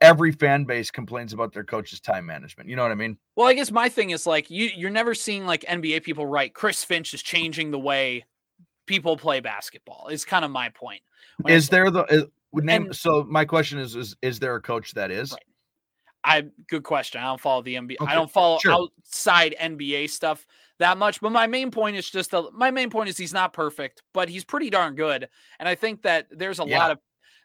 Every 0.00 0.32
fan 0.32 0.64
base 0.64 0.90
complains 0.90 1.34
about 1.34 1.52
their 1.52 1.62
coach's 1.62 2.00
time 2.00 2.24
management. 2.24 2.70
You 2.70 2.74
know 2.74 2.82
what 2.82 2.90
I 2.90 2.96
mean? 2.96 3.18
Well 3.36 3.46
I 3.46 3.54
guess 3.54 3.70
my 3.70 3.88
thing 3.88 4.10
is 4.10 4.26
like 4.26 4.50
you 4.50 4.70
you're 4.74 4.90
never 4.90 5.14
seeing 5.14 5.46
like 5.46 5.62
NBA 5.62 6.02
people 6.02 6.26
write 6.26 6.54
Chris 6.54 6.82
Finch 6.82 7.14
is 7.14 7.22
changing 7.22 7.70
the 7.70 7.78
way 7.78 8.24
people 8.86 9.16
play 9.16 9.38
basketball. 9.38 10.08
Is 10.08 10.24
kind 10.24 10.44
of 10.44 10.50
my 10.50 10.70
point. 10.70 11.02
Is 11.46 11.68
there 11.68 11.90
the 11.90 12.30
name 12.52 12.86
and, 12.86 12.96
so 12.96 13.24
my 13.28 13.44
question 13.44 13.78
is 13.78 13.94
is 13.94 14.16
is 14.22 14.38
there 14.38 14.54
a 14.54 14.60
coach 14.60 14.92
that 14.94 15.10
is 15.10 15.32
right. 15.32 15.40
I 16.22 16.44
good 16.68 16.82
question. 16.82 17.20
I 17.20 17.24
don't 17.24 17.40
follow 17.40 17.62
the 17.62 17.76
NBA. 17.76 17.96
Okay, 18.00 18.12
I 18.12 18.14
don't 18.14 18.30
follow 18.30 18.58
sure. 18.58 18.72
outside 18.72 19.54
NBA 19.60 20.10
stuff 20.10 20.46
that 20.78 20.98
much. 20.98 21.20
But 21.20 21.32
my 21.32 21.46
main 21.46 21.70
point 21.70 21.96
is 21.96 22.10
just 22.10 22.32
the 22.32 22.50
my 22.52 22.70
main 22.70 22.90
point 22.90 23.08
is 23.08 23.16
he's 23.16 23.32
not 23.32 23.52
perfect, 23.52 24.02
but 24.12 24.28
he's 24.28 24.44
pretty 24.44 24.70
darn 24.70 24.94
good. 24.94 25.28
And 25.58 25.68
I 25.68 25.74
think 25.74 26.02
that 26.02 26.26
there's 26.30 26.60
a 26.60 26.66
yeah. 26.66 26.78
lot 26.78 26.90
of 26.90 26.98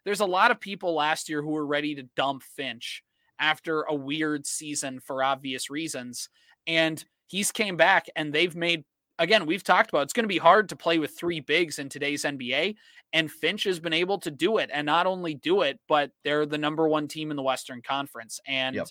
there's 0.04 0.20
a 0.20 0.26
lot 0.26 0.52
of 0.52 0.60
people 0.60 0.94
last 0.94 1.30
year 1.30 1.42
who 1.42 1.52
were 1.52 1.66
ready 1.66 1.96
to 1.96 2.04
dump 2.16 2.44
Finch 2.44 3.04
after 3.40 3.84
a 3.84 3.96
weird 3.96 4.46
season 4.46 5.00
for 5.00 5.24
obvious 5.24 5.70
reasons. 5.70 6.30
And 6.68 7.04
he's 7.28 7.52
came 7.52 7.78
back 7.78 8.08
and 8.16 8.34
they've 8.34 8.56
made 8.56 8.84
again, 9.20 9.46
we've 9.46 9.64
talked 9.64 9.90
about 9.90 10.04
it's 10.04 10.14
going 10.14 10.24
to 10.24 10.28
be 10.28 10.38
hard 10.38 10.70
to 10.70 10.76
play 10.76 11.00
with 11.00 11.18
three 11.18 11.40
bigs 11.40 11.80
in 11.80 11.90
today's 11.90 12.24
NBA. 12.24 12.76
And 13.14 13.32
Finch 13.32 13.64
has 13.64 13.80
been 13.80 13.94
able 13.94 14.20
to 14.20 14.32
do 14.32 14.58
it 14.58 14.70
and 14.74 14.86
not 14.86 15.08
only 15.08 15.36
do 15.36 15.62
it, 15.62 15.80
but 15.88 16.12
they're 16.24 16.46
the 16.46 16.58
number 16.58 16.88
one 16.88 17.08
team 17.08 17.32
in 17.32 17.38
the 17.38 17.44
Western 17.44 17.82
Conference. 17.82 18.40
And 18.46 18.76
yep. 18.76 18.88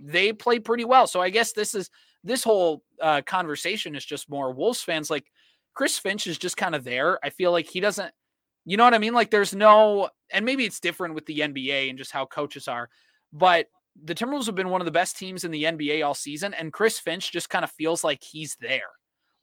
they 0.00 0.32
play 0.32 0.58
pretty 0.58 0.84
well. 0.84 1.06
So 1.06 1.20
I 1.20 1.30
guess 1.30 1.52
this 1.52 1.74
is 1.74 1.90
this 2.24 2.42
whole 2.42 2.82
uh, 3.00 3.22
conversation 3.22 3.94
is 3.94 4.04
just 4.04 4.30
more 4.30 4.52
Wolves 4.52 4.82
fans. 4.82 5.10
Like 5.10 5.26
Chris 5.74 5.98
Finch 5.98 6.26
is 6.26 6.38
just 6.38 6.56
kind 6.56 6.74
of 6.74 6.84
there. 6.84 7.18
I 7.24 7.30
feel 7.30 7.52
like 7.52 7.68
he 7.68 7.80
doesn't, 7.80 8.12
you 8.64 8.76
know 8.76 8.84
what 8.84 8.94
I 8.94 8.98
mean? 8.98 9.14
Like 9.14 9.30
there's 9.30 9.54
no, 9.54 10.08
and 10.32 10.44
maybe 10.44 10.64
it's 10.64 10.80
different 10.80 11.14
with 11.14 11.26
the 11.26 11.40
NBA 11.40 11.90
and 11.90 11.98
just 11.98 12.12
how 12.12 12.24
coaches 12.24 12.66
are, 12.66 12.88
but 13.32 13.66
the 14.04 14.14
Timberwolves 14.14 14.46
have 14.46 14.54
been 14.54 14.70
one 14.70 14.80
of 14.80 14.84
the 14.86 14.90
best 14.90 15.16
teams 15.16 15.44
in 15.44 15.50
the 15.50 15.64
NBA 15.64 16.04
all 16.04 16.14
season. 16.14 16.54
And 16.54 16.72
Chris 16.72 16.98
Finch 16.98 17.30
just 17.30 17.48
kind 17.48 17.64
of 17.64 17.70
feels 17.70 18.04
like 18.04 18.22
he's 18.22 18.56
there. 18.60 18.90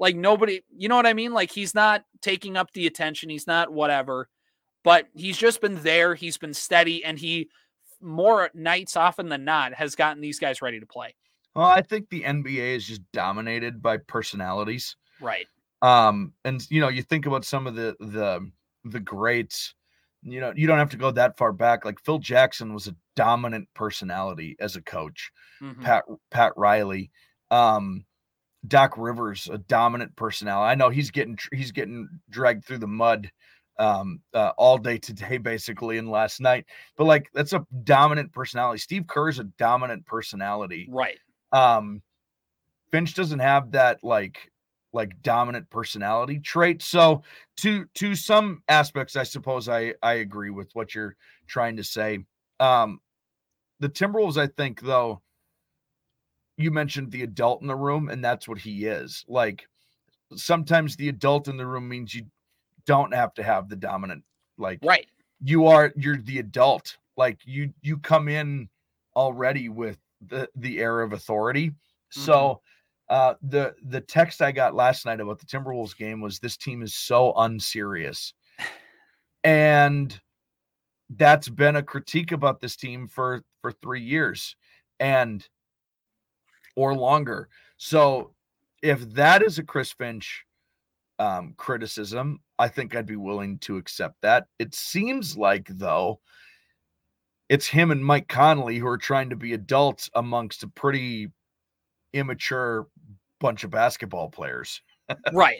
Like 0.04 0.18
nobody, 0.18 0.60
you 0.76 0.90
know 0.90 0.98
what 0.98 1.06
I 1.06 1.14
mean? 1.14 1.32
Like 1.32 1.50
he's 1.50 1.74
not 1.74 2.04
taking 2.22 2.58
up 2.58 2.74
the 2.74 2.88
attention. 2.88 3.30
He's 3.30 3.48
not 3.48 3.72
whatever, 3.72 4.28
but 4.84 5.08
he's 5.16 5.38
just 5.38 5.62
been 5.62 5.82
there. 5.82 6.14
He's 6.14 6.38
been 6.38 6.54
steady, 6.54 7.06
and 7.06 7.18
he 7.18 7.48
more 8.02 8.50
nights 8.54 8.98
often 8.98 9.30
than 9.30 9.46
not 9.46 9.74
has 9.76 9.96
gotten 9.96 10.22
these 10.22 10.40
guys 10.40 10.62
ready 10.62 10.82
to 10.82 10.86
play. 10.86 11.16
Well, 11.56 11.68
I 11.68 11.82
think 11.82 12.10
the 12.10 12.24
NBA 12.24 12.76
is 12.76 12.86
just 12.86 13.00
dominated 13.14 13.82
by 13.82 13.96
personalities. 13.96 14.98
Right. 15.22 15.48
Um, 15.82 16.34
and 16.44 16.70
you 16.70 16.82
know, 16.82 16.90
you 16.90 17.02
think 17.02 17.26
about 17.26 17.46
some 17.46 17.66
of 17.66 17.76
the 17.76 17.96
the 18.02 18.52
the 18.84 19.00
greats, 19.00 19.74
you 20.22 20.42
know, 20.42 20.52
you 20.54 20.68
don't 20.68 20.80
have 20.80 20.90
to 20.90 20.98
go 20.98 21.12
that 21.12 21.38
far 21.38 21.54
back. 21.54 21.86
Like 21.86 22.04
Phil 22.04 22.20
Jackson 22.20 22.74
was 22.74 22.88
a 22.88 22.96
dominant 23.16 23.70
personality 23.74 24.58
as 24.60 24.76
a 24.76 24.82
coach. 24.82 25.32
Mm-hmm. 25.62 25.82
Pat 25.82 26.04
Pat 26.30 26.52
Riley. 26.58 27.10
Um, 27.52 28.04
Doc 28.68 28.98
Rivers, 28.98 29.50
a 29.52 29.58
dominant 29.58 30.16
personality. 30.16 30.72
I 30.72 30.76
know 30.76 30.90
he's 30.90 31.12
getting 31.12 31.38
he's 31.52 31.72
getting 31.72 32.08
dragged 32.30 32.66
through 32.66 32.80
the 32.80 32.88
mud 32.88 33.32
um 33.80 34.22
uh, 34.34 34.52
all 34.58 34.78
day 34.78 34.98
today 34.98 35.38
basically 35.38 35.98
and 35.98 36.10
last 36.10 36.40
night. 36.40 36.66
But 36.96 37.06
like 37.06 37.30
that's 37.34 37.54
a 37.54 37.66
dominant 37.84 38.32
personality. 38.32 38.80
Steve 38.80 39.08
kerr 39.08 39.30
is 39.30 39.40
a 39.40 39.46
dominant 39.46 40.06
personality. 40.06 40.88
Right. 40.90 41.18
Um 41.52 42.02
finch 42.92 43.16
doesn't 43.16 43.40
have 43.40 43.72
that 43.72 44.04
like 44.04 44.52
like 44.94 45.22
dominant 45.24 45.70
personality 45.70 46.40
trait. 46.40 46.82
So 46.84 47.24
to 47.58 47.86
to 47.96 48.16
some 48.16 48.62
aspects 48.70 49.16
i 49.16 49.24
suppose 49.24 49.68
i 49.68 49.94
i 50.04 50.14
agree 50.14 50.52
with 50.52 50.70
what 50.74 50.94
you're 50.96 51.16
trying 51.48 51.78
to 51.78 51.84
say. 51.84 52.20
Um 52.60 53.00
the 53.80 53.90
timberwolves 53.90 54.38
i 54.38 54.48
think 54.48 54.82
though 54.82 55.22
you 56.58 56.72
mentioned 56.72 57.12
the 57.12 57.24
adult 57.24 57.62
in 57.62 57.68
the 57.68 57.76
room, 57.76 58.10
and 58.10 58.24
that's 58.24 58.48
what 58.48 58.58
he 58.58 58.86
is. 58.86 59.26
Like 59.28 59.68
sometimes 60.36 60.96
the 60.96 61.10
adult 61.10 61.48
in 61.48 61.58
the 61.58 61.66
room 61.66 61.88
means 61.88 62.14
you 62.14 62.26
don't 62.86 63.14
have 63.14 63.34
to 63.36 63.44
have 63.44 63.70
the 63.70 63.76
dominant, 63.76 64.24
like 64.58 64.80
right. 64.84 65.08
You 65.46 65.68
are 65.68 65.92
you're 65.96 66.18
the 66.18 66.40
adult. 66.40 66.98
Like 67.18 67.40
you 67.44 67.74
you 67.82 67.98
come 67.98 68.28
in 68.28 68.70
already 69.16 69.70
with 69.70 69.98
the 70.28 70.50
the 70.56 70.80
air 70.80 71.02
of 71.02 71.14
authority. 71.14 71.70
Mm-hmm. 71.70 72.22
So 72.22 72.62
uh 73.10 73.34
the 73.42 73.76
the 73.84 74.02
text 74.02 74.42
I 74.42 74.52
got 74.52 74.76
last 74.76 75.06
night 75.06 75.20
about 75.20 75.40
the 75.40 75.46
Timberwolves 75.46 75.98
game 75.98 76.22
was 76.22 76.40
this 76.40 76.58
team 76.58 76.82
is 76.82 76.94
so 76.94 77.34
unserious. 77.34 78.34
And 79.44 80.18
that's 81.10 81.50
been 81.50 81.76
a 81.76 81.84
critique 81.84 82.32
about 82.32 82.62
this 82.62 82.76
team 82.76 83.08
for 83.08 83.44
for 83.62 83.72
3 83.72 84.02
years. 84.02 84.56
And 85.00 85.46
or 86.76 86.96
longer. 86.96 87.50
So 87.78 88.34
if 88.82 89.02
that 89.14 89.42
is 89.42 89.60
a 89.60 89.64
Chris 89.64 89.92
Finch 89.92 90.46
um, 91.20 91.54
criticism, 91.58 92.40
I 92.60 92.68
think 92.68 92.96
I'd 92.96 93.06
be 93.06 93.16
willing 93.16 93.60
to 93.60 93.78
accept 93.78 94.16
that. 94.22 94.48
It 94.60 94.74
seems 94.74 95.38
like, 95.38 95.68
though, 95.70 96.20
it's 97.50 97.68
him 97.68 97.92
and 97.92 98.04
Mike 98.04 98.28
Conley 98.28 98.78
who 98.78 98.88
are 98.88 98.98
trying 98.98 99.30
to 99.30 99.36
be 99.36 99.54
adults 99.54 100.10
amongst 100.16 100.64
a 100.64 100.68
pretty 100.68 101.30
immature 102.14 102.88
bunch 103.40 103.64
of 103.64 103.72
basketball 103.72 104.30
players. 104.30 104.82
right. 105.34 105.60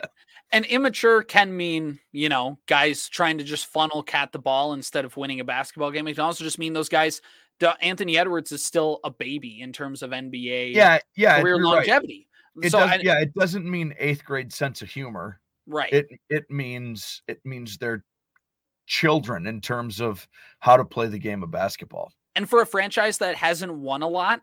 And 0.52 0.66
immature 0.66 1.24
can 1.24 1.56
mean, 1.56 2.00
you 2.12 2.30
know, 2.30 2.58
guys 2.68 3.10
trying 3.10 3.38
to 3.40 3.44
just 3.44 3.66
funnel 3.66 4.04
cat 4.04 4.32
the 4.32 4.40
ball 4.40 4.74
instead 4.74 5.06
of 5.06 5.18
winning 5.18 5.40
a 5.40 5.44
basketball 5.44 5.92
game. 5.92 6.08
It 6.08 6.14
can 6.14 6.24
also 6.24 6.44
just 6.44 6.60
mean 6.60 6.74
those 6.74 6.90
guys 6.90 7.22
Anthony 7.82 8.18
Edwards 8.18 8.52
is 8.52 8.64
still 8.64 9.00
a 9.04 9.10
baby 9.10 9.62
in 9.62 9.72
terms 9.72 10.02
of 10.02 10.12
NBA 10.12 10.74
yeah, 10.74 11.00
yeah, 11.16 11.42
career 11.42 11.58
longevity. 11.60 12.28
Right. 12.56 12.66
It 12.66 12.72
so, 12.72 12.80
does, 12.80 13.02
yeah, 13.04 13.20
it 13.20 13.34
doesn't 13.34 13.70
mean 13.70 13.96
eighth 13.98 14.24
grade 14.24 14.54
sense 14.54 14.82
of 14.82 14.90
humor. 14.90 15.40
Right. 15.66 15.92
It 15.92 16.08
it 16.30 16.50
means 16.50 17.22
it 17.28 17.40
means 17.46 17.78
they're 17.78 18.04
children 18.86 19.48
in 19.48 19.62
terms 19.62 20.02
of 20.02 20.28
how 20.60 20.78
to 20.78 20.86
play 20.86 21.08
the 21.08 21.20
game 21.20 21.42
of 21.42 21.52
basketball. 21.52 22.12
And 22.36 22.50
for 22.50 22.62
a 22.62 22.66
franchise 22.66 23.18
that 23.20 23.36
hasn't 23.36 23.74
won 23.74 24.02
a 24.02 24.08
lot, 24.08 24.42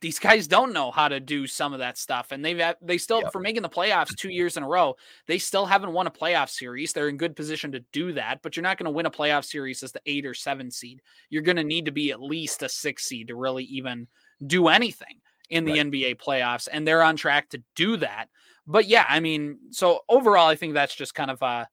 these 0.00 0.18
guys 0.18 0.46
don't 0.46 0.72
know 0.72 0.90
how 0.90 1.08
to 1.08 1.20
do 1.20 1.46
some 1.46 1.72
of 1.72 1.78
that 1.78 1.98
stuff 1.98 2.32
and 2.32 2.44
they've 2.44 2.60
they 2.82 2.98
still 2.98 3.20
yep. 3.22 3.32
for 3.32 3.40
making 3.40 3.62
the 3.62 3.68
playoffs 3.68 4.14
two 4.16 4.30
years 4.30 4.56
in 4.56 4.62
a 4.62 4.68
row 4.68 4.94
they 5.26 5.38
still 5.38 5.66
haven't 5.66 5.92
won 5.92 6.06
a 6.06 6.10
playoff 6.10 6.48
series 6.48 6.92
they're 6.92 7.08
in 7.08 7.16
good 7.16 7.36
position 7.36 7.72
to 7.72 7.80
do 7.92 8.12
that 8.12 8.40
but 8.42 8.56
you're 8.56 8.62
not 8.62 8.78
going 8.78 8.84
to 8.84 8.90
win 8.90 9.06
a 9.06 9.10
playoff 9.10 9.44
series 9.44 9.82
as 9.82 9.92
the 9.92 10.00
eight 10.06 10.26
or 10.26 10.34
seven 10.34 10.70
seed 10.70 11.00
you're 11.28 11.42
going 11.42 11.56
to 11.56 11.64
need 11.64 11.84
to 11.84 11.92
be 11.92 12.10
at 12.10 12.22
least 12.22 12.62
a 12.62 12.68
six 12.68 13.04
seed 13.04 13.28
to 13.28 13.34
really 13.34 13.64
even 13.64 14.06
do 14.46 14.68
anything 14.68 15.20
in 15.50 15.64
the 15.64 15.72
right. 15.72 15.90
nba 15.90 16.16
playoffs 16.16 16.68
and 16.72 16.86
they're 16.86 17.02
on 17.02 17.16
track 17.16 17.48
to 17.48 17.62
do 17.74 17.96
that 17.96 18.26
but 18.66 18.86
yeah 18.86 19.04
i 19.08 19.20
mean 19.20 19.58
so 19.70 20.00
overall 20.08 20.48
i 20.48 20.56
think 20.56 20.74
that's 20.74 20.94
just 20.94 21.14
kind 21.14 21.30
of 21.30 21.42
uh 21.42 21.64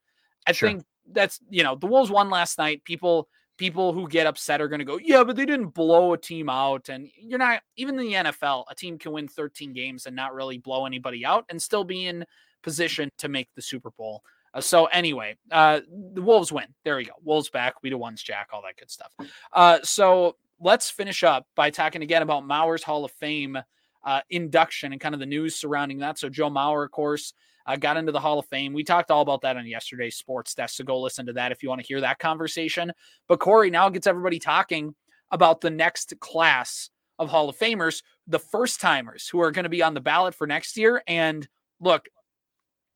i 0.46 0.52
sure. 0.52 0.70
think 0.70 0.84
that's 1.12 1.40
you 1.50 1.64
know 1.64 1.76
the 1.76 1.88
wolves 1.88 2.12
won 2.12 2.30
last 2.30 2.58
night 2.58 2.84
people 2.84 3.30
people 3.58 3.92
who 3.92 4.08
get 4.08 4.28
upset 4.28 4.62
are 4.62 4.68
going 4.68 4.80
to 4.80 4.86
go, 4.86 4.98
yeah, 4.98 5.24
but 5.24 5.36
they 5.36 5.46
didn't 5.46 5.70
blow 5.70 6.14
a 6.14 6.18
team 6.18 6.50
out. 6.50 6.90
And 6.90 7.10
you're 7.20 7.40
not, 7.40 7.62
even 7.76 8.00
in 8.00 8.06
the 8.06 8.14
NFL, 8.14 8.66
a 8.70 8.76
team 8.76 8.98
can 8.98 9.12
win 9.12 9.28
13 9.28 9.74
games 9.74 10.06
and 10.06 10.16
not 10.16 10.34
really 10.34 10.58
blow 10.58 10.86
anybody 10.86 11.26
out 11.26 11.46
and 11.50 11.62
still 11.62 11.84
be 11.84 12.06
in 12.06 12.26
position 12.62 13.10
to 13.18 13.28
make 13.30 13.50
the 13.56 13.62
Super 13.62 13.92
Bowl. 13.92 14.22
Uh, 14.54 14.62
so 14.62 14.86
anyway, 14.86 15.36
uh, 15.52 15.82
the 16.14 16.22
Wolves 16.22 16.52
win. 16.52 16.68
There 16.84 16.98
we 16.98 17.06
go. 17.06 17.14
Wolves 17.24 17.50
back. 17.50 17.76
We 17.82 17.90
the 17.90 17.98
ones, 17.98 18.22
Jack. 18.22 18.50
All 18.54 18.62
that 18.62 18.78
good 18.78 18.92
stuff. 18.92 19.12
Uh, 19.52 19.80
so 19.84 20.38
let's 20.60 20.90
finish 20.90 21.24
up 21.24 21.48
by 21.56 21.70
talking 21.70 22.02
again 22.02 22.22
about 22.22 22.44
Mauer's 22.44 22.84
Hall 22.84 23.06
of 23.06 23.12
Fame 23.12 23.58
uh, 24.04 24.22
induction 24.30 24.92
and 24.92 25.02
kind 25.02 25.14
of 25.14 25.20
the 25.20 25.26
news 25.26 25.56
surrounding 25.56 26.00
that. 26.00 26.18
So 26.18 26.30
Joe 26.30 26.50
Mauer, 26.50 26.86
of 26.86 26.92
course, 26.92 27.34
uh, 27.68 27.76
got 27.76 27.98
into 27.98 28.12
the 28.12 28.20
Hall 28.20 28.40
of 28.40 28.46
Fame. 28.48 28.74
We 28.74 28.84
talked 28.84 29.12
all 29.12 29.22
about 29.22 29.42
that 29.42 29.58
on 29.58 29.68
yesterday's 29.68 30.16
sports 30.16 30.56
desk. 30.56 30.78
So 30.78 30.84
go 30.84 31.00
listen 31.00 31.26
to 31.26 31.34
that 31.34 31.52
if 31.52 31.62
you 31.62 31.70
want 31.70 31.82
to 31.82 31.88
hear 31.88 32.02
that 32.02 32.20
conversation. 32.20 32.92
But 33.28 33.40
Corey 33.40 33.70
now 33.70 33.90
gets 33.90 34.08
everybody 34.08 34.40
talking 34.40 34.96
about 35.32 35.62
the 35.62 35.70
next 35.70 36.14
class 36.20 36.90
of 37.20 37.30
Hall 37.30 37.50
of 37.50 37.58
Famers, 37.58 38.04
the 38.28 38.40
first 38.40 38.80
timers 38.80 39.28
who 39.28 39.42
are 39.42 39.52
going 39.52 39.64
to 39.64 39.70
be 39.70 39.84
on 39.84 39.94
the 39.94 40.00
ballot 40.00 40.34
for 40.34 40.48
next 40.48 40.78
year. 40.78 41.04
And 41.08 41.48
look, 41.82 42.08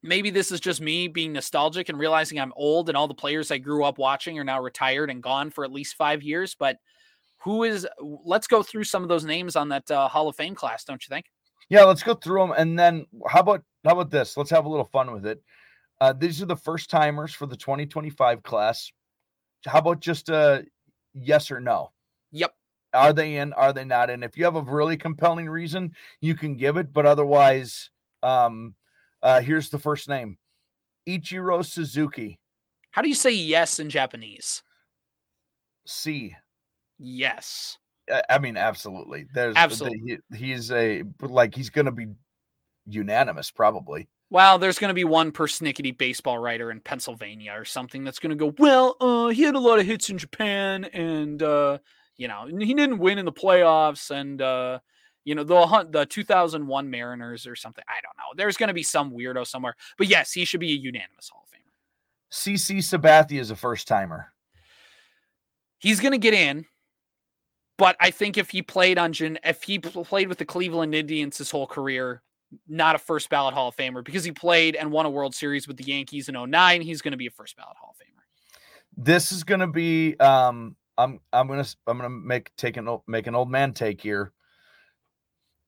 maybe 0.03 0.29
this 0.29 0.51
is 0.51 0.59
just 0.59 0.79
me 0.79 1.07
being 1.07 1.33
nostalgic 1.33 1.89
and 1.89 1.99
realizing 1.99 2.39
I'm 2.39 2.53
old 2.55 2.87
and 2.87 2.97
all 2.97 3.07
the 3.07 3.13
players 3.13 3.51
I 3.51 3.57
grew 3.57 3.83
up 3.83 3.97
watching 3.97 4.39
are 4.39 4.43
now 4.43 4.61
retired 4.61 5.09
and 5.09 5.21
gone 5.21 5.49
for 5.49 5.65
at 5.65 5.71
least 5.71 5.95
five 5.95 6.23
years. 6.23 6.55
But 6.57 6.77
who 7.39 7.63
is, 7.63 7.87
let's 7.99 8.47
go 8.47 8.63
through 8.63 8.85
some 8.85 9.03
of 9.03 9.09
those 9.09 9.25
names 9.25 9.55
on 9.55 9.69
that 9.69 9.89
uh, 9.91 10.07
Hall 10.07 10.29
of 10.29 10.35
Fame 10.35 10.55
class, 10.55 10.83
don't 10.83 11.03
you 11.03 11.13
think? 11.13 11.25
Yeah, 11.69 11.83
let's 11.83 12.03
go 12.03 12.13
through 12.13 12.41
them. 12.41 12.53
And 12.55 12.77
then 12.77 13.05
how 13.27 13.39
about 13.39 13.63
how 13.83 13.91
about 13.91 14.11
this? 14.11 14.37
Let's 14.37 14.49
have 14.49 14.65
a 14.65 14.69
little 14.69 14.85
fun 14.85 15.11
with 15.11 15.25
it. 15.25 15.41
Uh, 15.99 16.13
these 16.13 16.41
are 16.41 16.47
the 16.47 16.55
first 16.55 16.89
timers 16.89 17.33
for 17.33 17.45
the 17.45 17.55
2025 17.55 18.43
class. 18.43 18.91
How 19.65 19.79
about 19.79 19.99
just 19.99 20.29
a 20.29 20.65
yes 21.13 21.51
or 21.51 21.59
no? 21.59 21.91
Yep. 22.31 22.53
Are 22.93 23.13
they 23.13 23.37
in? 23.37 23.53
Are 23.53 23.71
they 23.71 23.85
not 23.85 24.09
in? 24.09 24.23
If 24.23 24.37
you 24.37 24.43
have 24.45 24.55
a 24.55 24.61
really 24.61 24.97
compelling 24.97 25.49
reason, 25.49 25.93
you 26.19 26.35
can 26.35 26.55
give 26.55 26.77
it. 26.77 26.91
But 26.91 27.05
otherwise, 27.05 27.89
um, 28.23 28.75
uh, 29.21 29.41
here's 29.41 29.69
the 29.69 29.79
first 29.79 30.09
name 30.09 30.37
Ichiro 31.07 31.63
Suzuki. 31.63 32.39
How 32.91 33.01
do 33.01 33.07
you 33.07 33.15
say 33.15 33.31
yes 33.31 33.79
in 33.79 33.89
Japanese? 33.89 34.63
C. 35.85 36.35
Yes. 36.99 37.77
I 38.29 38.39
mean, 38.39 38.57
absolutely. 38.57 39.27
There's 39.33 39.55
absolutely. 39.55 40.19
He, 40.31 40.37
he's 40.37 40.71
a 40.71 41.03
like 41.21 41.55
he's 41.55 41.69
going 41.69 41.85
to 41.85 41.91
be 41.91 42.07
unanimous, 42.85 43.51
probably. 43.51 44.07
Well, 44.29 44.57
there's 44.57 44.79
going 44.79 44.89
to 44.89 44.95
be 44.95 45.03
one 45.03 45.31
persnickety 45.31 45.97
baseball 45.97 46.37
writer 46.37 46.71
in 46.71 46.79
Pennsylvania 46.79 47.53
or 47.53 47.65
something 47.65 48.03
that's 48.03 48.19
going 48.19 48.29
to 48.29 48.35
go, 48.35 48.53
well, 48.57 48.95
uh, 49.01 49.27
he 49.27 49.43
had 49.43 49.55
a 49.55 49.59
lot 49.59 49.79
of 49.79 49.85
hits 49.85 50.09
in 50.09 50.17
Japan, 50.17 50.85
and 50.85 51.43
uh, 51.43 51.79
you 52.15 52.27
know, 52.27 52.45
he 52.47 52.73
didn't 52.73 52.99
win 52.99 53.17
in 53.17 53.25
the 53.25 53.31
playoffs, 53.31 54.09
and 54.09 54.41
uh, 54.41 54.79
you 55.25 55.35
know, 55.35 55.43
the 55.43 55.67
hunt 55.67 55.91
the 55.91 56.05
2001 56.05 56.89
Mariners 56.89 57.45
or 57.45 57.55
something. 57.57 57.83
I 57.89 57.99
don't 58.01 58.17
know. 58.17 58.33
There's 58.37 58.57
going 58.57 58.69
to 58.69 58.73
be 58.73 58.83
some 58.83 59.11
weirdo 59.11 59.45
somewhere, 59.45 59.75
but 59.97 60.07
yes, 60.07 60.31
he 60.31 60.45
should 60.45 60.61
be 60.61 60.71
a 60.71 60.77
unanimous 60.77 61.29
Hall 61.29 61.43
of 61.43 61.49
Famer. 61.49 61.71
CC 62.31 62.77
Sabathia 62.77 63.39
is 63.39 63.51
a 63.51 63.55
first 63.55 63.87
timer. 63.87 64.31
He's 65.79 65.99
going 65.99 66.13
to 66.13 66.17
get 66.17 66.33
in. 66.33 66.65
But 67.77 67.95
I 67.99 68.11
think 68.11 68.37
if 68.37 68.51
he 68.51 68.61
played 68.61 68.99
on 68.99 69.11
if 69.43 69.63
he 69.63 69.79
played 69.79 70.27
with 70.27 70.37
the 70.37 70.45
Cleveland 70.45 70.93
Indians 70.93 71.39
his 71.39 71.49
whole 71.49 71.65
career, 71.65 72.21
not 72.67 72.95
a 72.95 72.99
first 72.99 73.29
ballot 73.29 73.53
Hall 73.53 73.69
of 73.69 73.75
Famer 73.75 74.03
because 74.03 74.23
he 74.23 74.31
played 74.31 74.75
and 74.75 74.91
won 74.91 75.05
a 75.05 75.09
World 75.09 75.35
Series 75.35 75.67
with 75.67 75.77
the 75.77 75.83
Yankees 75.83 76.29
in 76.29 76.35
09. 76.49 76.81
He's 76.81 77.01
going 77.01 77.11
to 77.11 77.17
be 77.17 77.27
a 77.27 77.31
first 77.31 77.55
ballot 77.55 77.77
Hall 77.77 77.95
of 77.97 78.05
Famer. 78.05 78.21
This 78.97 79.31
is 79.31 79.43
going 79.43 79.61
to 79.61 79.67
be 79.67 80.17
um 80.19 80.75
I'm 80.97 81.19
I'm 81.31 81.47
going 81.47 81.63
to 81.63 81.75
I'm 81.87 81.97
going 81.97 82.09
to 82.09 82.15
make 82.15 82.55
take 82.57 82.77
an 82.77 82.99
make 83.07 83.27
an 83.27 83.35
old 83.35 83.49
man 83.49 83.73
take 83.73 84.01
here. 84.01 84.33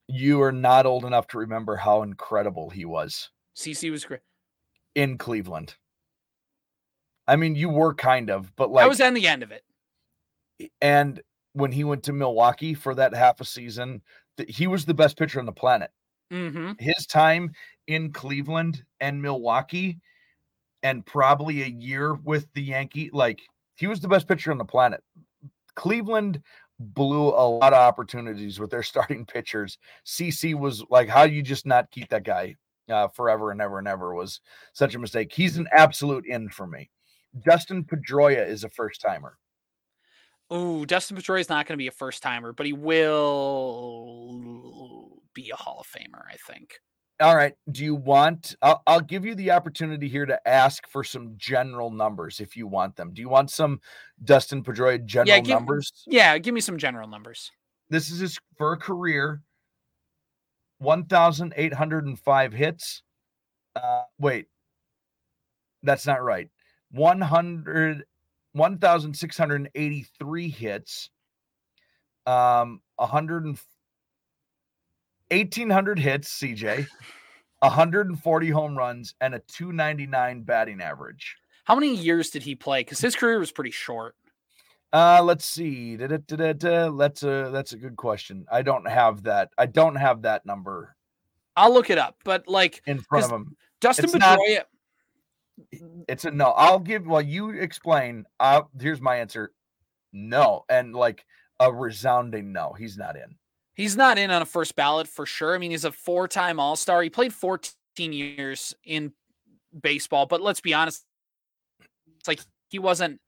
You 0.08 0.42
are 0.42 0.52
not 0.52 0.86
old 0.86 1.06
enough 1.06 1.28
to 1.30 1.38
remember 1.38 1.78
how 1.78 2.04
incredible 2.04 2.70
he 2.70 2.86
was. 2.86 3.30
CC 3.56 3.90
was 3.90 4.04
great 4.06 4.22
in 4.96 5.18
Cleveland. 5.18 5.76
I 7.28 7.36
mean, 7.36 7.56
you 7.56 7.70
were 7.70 7.94
kind 7.94 8.30
of, 8.30 8.54
but 8.56 8.72
like 8.72 8.84
I 8.84 8.88
was 8.88 9.02
on 9.02 9.14
the 9.14 9.28
end 9.28 9.44
of 9.44 9.52
it. 9.52 9.64
And 10.82 11.22
when 11.54 11.72
he 11.72 11.84
went 11.84 12.04
to 12.04 12.14
Milwaukee 12.14 12.74
for 12.74 12.96
that 12.96 13.14
half 13.14 13.40
a 13.40 13.46
season, 13.46 14.02
he 14.48 14.68
was 14.68 14.86
the 14.86 14.94
best 14.94 15.18
pitcher 15.18 15.40
on 15.40 15.46
the 15.46 15.52
planet. 15.52 15.92
Mm-hmm. 16.32 16.74
His 16.80 17.06
time 17.06 17.52
in 17.88 18.12
Cleveland 18.12 18.84
and 19.00 19.22
Milwaukee, 19.22 20.00
and 20.82 21.06
probably 21.06 21.64
a 21.64 21.68
year 21.68 22.14
with 22.14 22.48
the 22.54 22.62
Yankee, 22.62 23.10
like 23.14 23.42
he 23.76 23.88
was 23.88 24.00
the 24.00 24.08
best 24.08 24.28
pitcher 24.28 24.52
on 24.52 24.58
the 24.58 24.66
planet. 24.66 25.04
Cleveland 25.76 26.42
blew 26.80 27.30
a 27.30 27.48
lot 27.48 27.74
of 27.74 27.80
opportunities 27.80 28.60
with 28.60 28.70
their 28.70 28.84
starting 28.84 29.26
pitchers. 29.26 29.78
CC 30.06 30.58
was 30.58 30.84
like, 30.90 31.08
how 31.08 31.28
do 31.28 31.34
you 31.34 31.42
just 31.42 31.66
not 31.66 31.92
keep 31.92 32.10
that 32.10 32.24
guy 32.24 32.56
uh, 32.90 33.08
forever 33.10 33.52
and 33.52 33.62
ever 33.62 33.80
and 33.80 33.88
ever 33.88 34.14
was 34.14 34.42
such 34.74 34.96
a 34.96 35.00
mistake. 35.00 35.32
He's 35.34 35.58
an 35.58 35.68
absolute 35.72 36.26
in 36.26 36.50
for 36.50 36.68
me. 36.68 36.90
Dustin 37.46 37.84
Pedroia 37.84 38.48
is 38.48 38.64
a 38.64 38.70
first 38.70 39.02
timer. 39.02 39.38
Oh, 40.50 40.86
Dustin 40.86 41.18
Pedroia 41.18 41.40
is 41.40 41.50
not 41.50 41.66
going 41.66 41.74
to 41.74 41.82
be 41.82 41.88
a 41.88 41.92
first 41.92 42.22
timer, 42.22 42.54
but 42.54 42.66
he 42.66 42.74
will 42.74 44.30
be 45.34 45.50
a 45.52 45.56
Hall 45.56 45.82
of 45.82 45.88
Famer, 45.88 46.22
I 46.32 46.38
think. 46.48 46.80
All 47.20 47.36
right. 47.36 47.54
Do 47.72 47.84
you 47.84 47.96
want? 47.96 48.56
I'll, 48.62 48.82
I'll 48.88 49.02
give 49.02 49.26
you 49.26 49.36
the 49.36 49.52
opportunity 49.52 50.08
here 50.08 50.26
to 50.26 50.48
ask 50.48 50.88
for 50.88 51.04
some 51.04 51.34
general 51.38 51.92
numbers 51.92 52.40
if 52.40 52.58
you 52.58 52.68
want 52.68 52.96
them. 52.96 53.14
Do 53.14 53.22
you 53.22 53.30
want 53.30 53.52
some 53.52 53.80
Dustin 54.24 54.64
Pedroia 54.64 55.06
general 55.06 55.38
yeah, 55.38 55.40
give, 55.40 55.56
numbers? 55.56 55.92
Yeah, 56.08 56.38
give 56.38 56.54
me 56.54 56.62
some 56.62 56.78
general 56.78 57.08
numbers. 57.08 57.52
This 57.90 58.10
is 58.10 58.20
his 58.20 58.40
for 58.58 58.74
a 58.74 58.78
career 58.78 59.42
1,805 60.80 62.54
hits. 62.54 63.04
Uh, 63.76 64.04
wait, 64.20 64.48
that's 65.84 66.06
not 66.08 66.24
right. 66.24 66.50
100 66.92 68.04
1,683 68.54 70.50
hits, 70.50 71.10
um, 72.28 72.82
100 72.98 73.46
and 73.46 73.60
1,800 75.38 76.00
hits, 76.00 76.40
CJ, 76.40 76.88
140 77.60 78.50
home 78.50 78.78
runs, 78.78 79.16
and 79.22 79.36
a 79.36 79.40
299 79.40 80.42
batting 80.42 80.82
average. 80.82 81.36
How 81.66 81.76
many 81.76 81.96
years 81.96 82.30
did 82.30 82.44
he 82.44 82.56
play? 82.56 82.82
Because 82.82 83.00
his 83.00 83.16
career 83.16 83.40
was 83.40 83.52
pretty 83.52 83.72
short. 83.72 84.16
Uh, 84.92 85.22
let's 85.24 85.46
see. 85.46 85.98
Da-da-da-da-da. 85.98 86.92
That's 86.92 87.24
a 87.24 87.50
that's 87.52 87.74
a 87.74 87.78
good 87.78 87.96
question. 87.96 88.46
I 88.52 88.62
don't 88.62 88.88
have 88.88 89.24
that. 89.24 89.50
I 89.58 89.66
don't 89.66 89.96
have 89.96 90.22
that 90.22 90.46
number. 90.46 90.96
I'll 91.56 91.74
look 91.74 91.90
it 91.90 91.98
up, 91.98 92.18
but 92.24 92.48
like 92.48 92.82
in 92.86 93.00
front 93.00 93.26
of 93.26 93.32
him, 93.32 93.56
Dustin 93.82 94.06
it's 94.06 94.14
Pedroia. 94.14 94.56
Not, 94.56 96.04
it's 96.08 96.26
a 96.26 96.32
no. 96.32 96.52
I'll 96.52 96.80
give 96.80 97.06
while 97.06 97.16
well, 97.16 97.22
you 97.22 97.50
explain. 97.50 98.26
Uh, 98.40 98.64
here's 98.80 99.02
my 99.02 99.18
answer. 99.18 99.52
No, 100.12 100.66
and 100.70 100.94
like 100.94 101.26
a 101.60 101.74
resounding 101.74 102.52
no. 102.52 102.74
He's 102.74 102.98
not 102.98 103.16
in. 103.16 103.36
He's 103.74 103.98
not 103.98 104.18
in 104.18 104.30
on 104.32 104.42
a 104.42 104.46
first 104.46 104.76
ballot 104.76 105.08
for 105.08 105.26
sure. 105.26 105.56
I 105.56 105.58
mean, 105.58 105.72
he's 105.72 105.86
a 105.86 105.92
four-time 105.92 106.60
All-Star. 106.60 107.02
He 107.02 107.10
played 107.10 107.34
14 107.34 108.14
years 108.14 108.76
in 108.84 109.14
baseball, 109.82 110.26
but 110.26 110.42
let's 110.42 110.62
be 110.62 110.74
honest, 110.74 111.04
it's 112.20 112.28
like 112.28 112.40
he 112.70 112.80
wasn't 112.80 113.20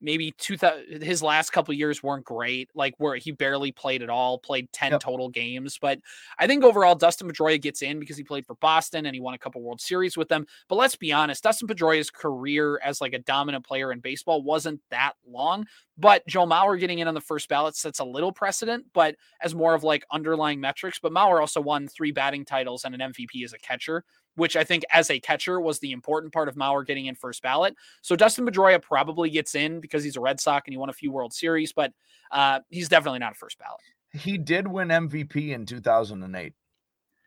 maybe 0.00 0.32
two 0.38 0.56
his 1.02 1.22
last 1.22 1.50
couple 1.50 1.74
years 1.74 2.02
weren't 2.02 2.24
great 2.24 2.68
like 2.74 2.94
where 2.98 3.16
he 3.16 3.30
barely 3.30 3.72
played 3.72 4.02
at 4.02 4.10
all 4.10 4.38
played 4.38 4.70
10 4.72 4.92
yep. 4.92 5.00
total 5.00 5.28
games 5.28 5.78
but 5.80 5.98
i 6.38 6.46
think 6.46 6.64
overall 6.64 6.94
dustin 6.94 7.28
pedroia 7.28 7.60
gets 7.60 7.82
in 7.82 7.98
because 8.00 8.16
he 8.16 8.24
played 8.24 8.46
for 8.46 8.54
boston 8.56 9.06
and 9.06 9.14
he 9.14 9.20
won 9.20 9.34
a 9.34 9.38
couple 9.38 9.62
world 9.62 9.80
series 9.80 10.16
with 10.16 10.28
them 10.28 10.46
but 10.68 10.76
let's 10.76 10.96
be 10.96 11.12
honest 11.12 11.42
dustin 11.42 11.68
pedroia's 11.68 12.10
career 12.10 12.80
as 12.82 13.00
like 13.00 13.12
a 13.12 13.18
dominant 13.18 13.64
player 13.64 13.92
in 13.92 14.00
baseball 14.00 14.42
wasn't 14.42 14.80
that 14.90 15.12
long 15.28 15.66
but 15.98 16.26
joe 16.26 16.46
mauer 16.46 16.78
getting 16.78 16.98
in 16.98 17.08
on 17.08 17.14
the 17.14 17.20
first 17.20 17.48
ballot 17.48 17.76
sets 17.76 17.98
a 17.98 18.04
little 18.04 18.32
precedent 18.32 18.84
but 18.94 19.16
as 19.42 19.54
more 19.54 19.74
of 19.74 19.84
like 19.84 20.04
underlying 20.10 20.60
metrics 20.60 20.98
but 20.98 21.12
mauer 21.12 21.40
also 21.40 21.60
won 21.60 21.86
three 21.88 22.12
batting 22.12 22.44
titles 22.44 22.84
and 22.84 22.94
an 22.94 23.12
mvp 23.12 23.44
as 23.44 23.52
a 23.52 23.58
catcher 23.58 24.04
which 24.36 24.56
I 24.56 24.64
think 24.64 24.84
as 24.90 25.10
a 25.10 25.20
catcher 25.20 25.60
was 25.60 25.78
the 25.78 25.92
important 25.92 26.32
part 26.32 26.48
of 26.48 26.54
Mauer 26.54 26.86
getting 26.86 27.06
in 27.06 27.14
first 27.14 27.42
ballot. 27.42 27.74
So 28.02 28.16
Dustin 28.16 28.46
Pedroia 28.46 28.80
probably 28.80 29.30
gets 29.30 29.54
in 29.54 29.80
because 29.80 30.04
he's 30.04 30.16
a 30.16 30.20
Red 30.20 30.40
Sox 30.40 30.66
and 30.66 30.72
he 30.72 30.78
won 30.78 30.90
a 30.90 30.94
few 30.94 31.12
World 31.12 31.32
Series, 31.32 31.72
but 31.72 31.92
uh, 32.30 32.60
he's 32.68 32.88
definitely 32.88 33.18
not 33.18 33.32
a 33.32 33.36
first 33.36 33.58
ballot. 33.58 33.80
He 34.12 34.38
did 34.38 34.66
win 34.66 34.88
MVP 34.88 35.50
in 35.50 35.66
2008. 35.66 36.52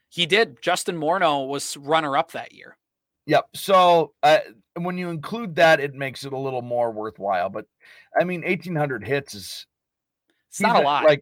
He 0.10 0.26
did. 0.26 0.62
Justin 0.62 0.98
Morneau 0.98 1.48
was 1.48 1.76
runner 1.78 2.16
up 2.18 2.32
that 2.34 2.54
year. 2.54 2.78
Yep. 3.26 3.46
So 3.56 4.14
uh, 4.22 4.40
when 4.76 4.98
you 4.98 5.10
include 5.10 5.56
that, 5.56 5.80
it 5.80 5.94
makes 5.94 6.26
it 6.26 6.34
a 6.34 6.38
little 6.38 6.62
more 6.62 6.92
worthwhile. 6.92 7.50
But 7.50 7.66
I 8.20 8.24
mean, 8.24 8.42
1,800 8.42 9.06
hits 9.06 9.34
is 9.34 9.66
it's 10.50 10.62
not 10.62 10.76
a 10.76 10.82
lot. 10.82 11.06
Like 11.06 11.22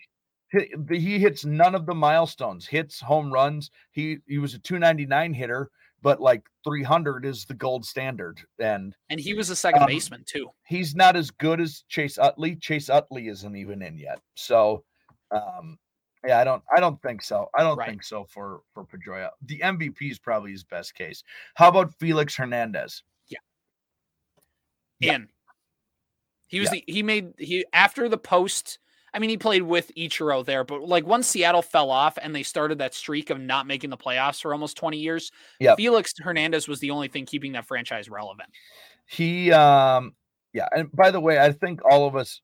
he 0.89 1.17
hits 1.19 1.45
none 1.45 1.75
of 1.75 1.85
the 1.85 1.95
milestones, 1.95 2.67
hits, 2.67 2.99
home 2.99 3.31
runs. 3.31 3.71
He 3.91 4.17
he 4.27 4.37
was 4.37 4.53
a 4.53 4.59
299 4.59 5.33
hitter 5.33 5.69
but 6.03 6.19
like 6.19 6.41
300 6.63 7.25
is 7.25 7.45
the 7.45 7.53
gold 7.53 7.85
standard. 7.85 8.41
And 8.59 8.95
and 9.11 9.19
he 9.19 9.35
was 9.35 9.51
a 9.51 9.55
second 9.55 9.83
Um, 9.83 9.87
baseman 9.87 10.23
too. 10.25 10.49
he's 10.65 10.95
not 10.95 11.15
as 11.15 11.29
good 11.29 11.61
as 11.61 11.83
Chase 11.89 12.17
Utley. 12.17 12.55
Chase 12.55 12.89
Utley 12.89 13.27
isn't 13.27 13.55
even 13.55 13.83
in 13.83 13.99
yet. 13.99 14.19
So, 14.33 14.83
um, 15.29 15.77
yeah, 16.25 16.39
I 16.39 16.43
don't, 16.43 16.63
I 16.75 16.79
don't 16.79 16.99
think 17.03 17.21
so. 17.21 17.49
I 17.53 17.61
don't 17.61 17.77
Right. 17.77 17.87
think 17.87 18.01
so 18.03 18.25
for 18.25 18.61
for 18.73 18.83
Pedroia. 18.83 19.29
The 19.43 19.59
MVP 19.61 20.09
is 20.09 20.17
probably 20.17 20.51
his 20.51 20.63
best 20.63 20.95
case. 20.95 21.23
How 21.53 21.67
about 21.69 21.93
Felix 21.99 22.35
Hernandez? 22.35 23.03
Yeah. 23.27 23.39
In. 25.01 25.29
He 26.47 26.59
was 26.59 26.69
Yeah. 26.73 26.81
the 26.85 26.91
he 26.91 27.03
made 27.03 27.33
he 27.37 27.63
after 27.73 28.09
the 28.09 28.17
post. 28.17 28.79
I 29.13 29.19
mean, 29.19 29.29
he 29.29 29.37
played 29.37 29.63
with 29.63 29.91
Ichiro 29.97 30.45
there, 30.45 30.63
but 30.63 30.87
like 30.87 31.05
once 31.05 31.27
Seattle 31.27 31.61
fell 31.61 31.91
off 31.91 32.17
and 32.21 32.33
they 32.33 32.43
started 32.43 32.77
that 32.77 32.93
streak 32.93 33.29
of 33.29 33.39
not 33.39 33.67
making 33.67 33.89
the 33.89 33.97
playoffs 33.97 34.41
for 34.41 34.53
almost 34.53 34.77
20 34.77 34.97
years, 34.97 35.31
Yep. 35.59 35.77
Felix 35.77 36.13
Hernandez 36.17 36.67
was 36.67 36.79
the 36.79 36.91
only 36.91 37.09
thing 37.09 37.25
keeping 37.25 37.51
that 37.53 37.67
franchise 37.67 38.09
relevant. 38.09 38.49
He, 39.05 39.51
um, 39.51 40.13
yeah. 40.53 40.67
And 40.71 40.91
by 40.93 41.11
the 41.11 41.19
way, 41.19 41.39
I 41.39 41.51
think 41.51 41.81
all 41.89 42.07
of 42.07 42.15
us, 42.15 42.41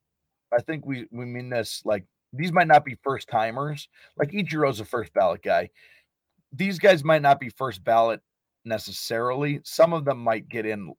I 0.53 0.61
think 0.61 0.85
we 0.85 1.05
we 1.11 1.25
mean 1.25 1.49
this 1.49 1.81
like 1.83 2.05
these 2.33 2.51
might 2.51 2.67
not 2.67 2.85
be 2.85 2.97
first 3.03 3.27
timers. 3.29 3.87
Like 4.17 4.31
Ichiro's 4.31 4.79
a 4.79 4.85
first 4.85 5.13
ballot 5.13 5.43
guy. 5.43 5.69
These 6.53 6.79
guys 6.79 7.03
might 7.03 7.21
not 7.21 7.39
be 7.39 7.49
first 7.49 7.83
ballot 7.83 8.21
necessarily. 8.63 9.59
Some 9.63 9.93
of 9.93 10.05
them 10.05 10.19
might 10.19 10.47
get 10.47 10.65
in 10.65 10.93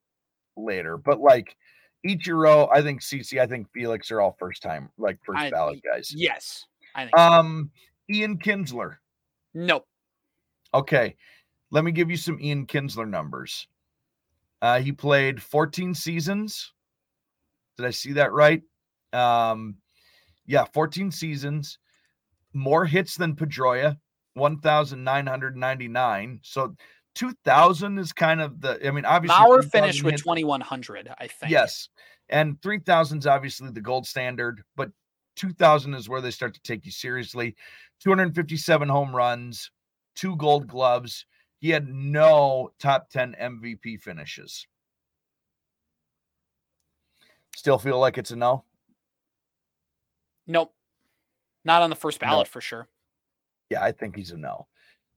later, 0.57 0.97
but 0.99 1.21
like 1.21 1.57
Ichiro, 2.07 2.69
I 2.73 2.83
think 2.83 3.03
CC, 3.03 3.41
I 3.41 3.47
think 3.47 3.69
Felix 3.73 4.11
are 4.11 4.21
all 4.21 4.37
first 4.39 4.63
time, 4.63 4.91
like 4.99 5.19
first 5.25 5.39
I- 5.39 5.51
ballot 5.51 5.81
guys. 5.83 6.13
Yes. 6.15 6.67
I 6.95 7.05
think. 7.05 7.19
Um, 7.19 7.71
Ian 8.11 8.39
Kinsler. 8.39 8.97
nope. 9.55 9.87
Okay, 10.75 11.17
let 11.71 11.85
me 11.85 11.93
give 11.93 12.11
you 12.11 12.17
some 12.17 12.39
Ian 12.41 12.67
Kinsler 12.67 13.09
numbers. 13.09 13.67
Uh, 14.61 14.81
he 14.81 14.93
played 14.93 15.43
14 15.43 15.95
seasons. 15.95 16.73
Did 17.77 17.87
I 17.87 17.91
see 17.91 18.13
that 18.15 18.33
right? 18.33 18.63
Um, 19.13 19.77
yeah, 20.47 20.65
14 20.75 21.11
seasons, 21.11 21.79
more 22.53 22.85
hits 22.85 23.17
than 23.17 23.35
Pedroia, 23.37 23.97
1,999. 24.35 26.41
So 26.43 26.75
2,000 27.19 27.99
is 27.99 28.13
kind 28.13 28.41
of 28.41 28.61
the, 28.61 28.79
I 28.87 28.93
mean, 28.93 29.05
obviously, 29.05 29.37
Mauer 29.37 29.61
3,000 29.61 29.71
finished 29.71 30.05
with 30.05 30.17
2100, 30.19 31.13
I 31.19 31.27
think. 31.27 31.51
Yes. 31.51 31.89
And 32.29 32.63
3,000 32.63 33.19
is 33.19 33.27
obviously 33.27 33.71
the 33.73 33.81
gold 33.81 34.07
standard, 34.07 34.63
but 34.77 34.93
2,000 35.35 35.95
is 35.95 36.09
where 36.09 36.21
they 36.21 36.31
start 36.31 36.55
to 36.55 36.61
take 36.61 36.87
you 36.87 36.93
seriously. 36.93 37.57
257 38.05 38.89
home 38.89 39.13
runs, 39.17 39.69
two 40.15 40.37
gold 40.37 40.69
gloves. 40.69 41.27
He 41.59 41.71
had 41.71 41.89
no 41.89 42.71
top 42.79 43.11
10 43.11 43.35
MVP 43.41 44.01
finishes. 44.01 44.69
Still 47.57 47.79
feel 47.79 47.99
like 47.99 48.17
it's 48.17 48.31
a 48.31 48.37
no? 48.37 48.63
Nope. 50.47 50.73
Not 51.65 51.83
on 51.83 51.91
the 51.91 51.97
first 51.97 52.23
No. 52.23 52.29
ballot 52.29 52.47
for 52.47 52.61
sure. 52.61 52.87
Yeah, 53.71 53.83
I 53.83 53.91
think 53.91 54.15
he's 54.15 54.31
a 54.31 54.37
no. 54.37 54.69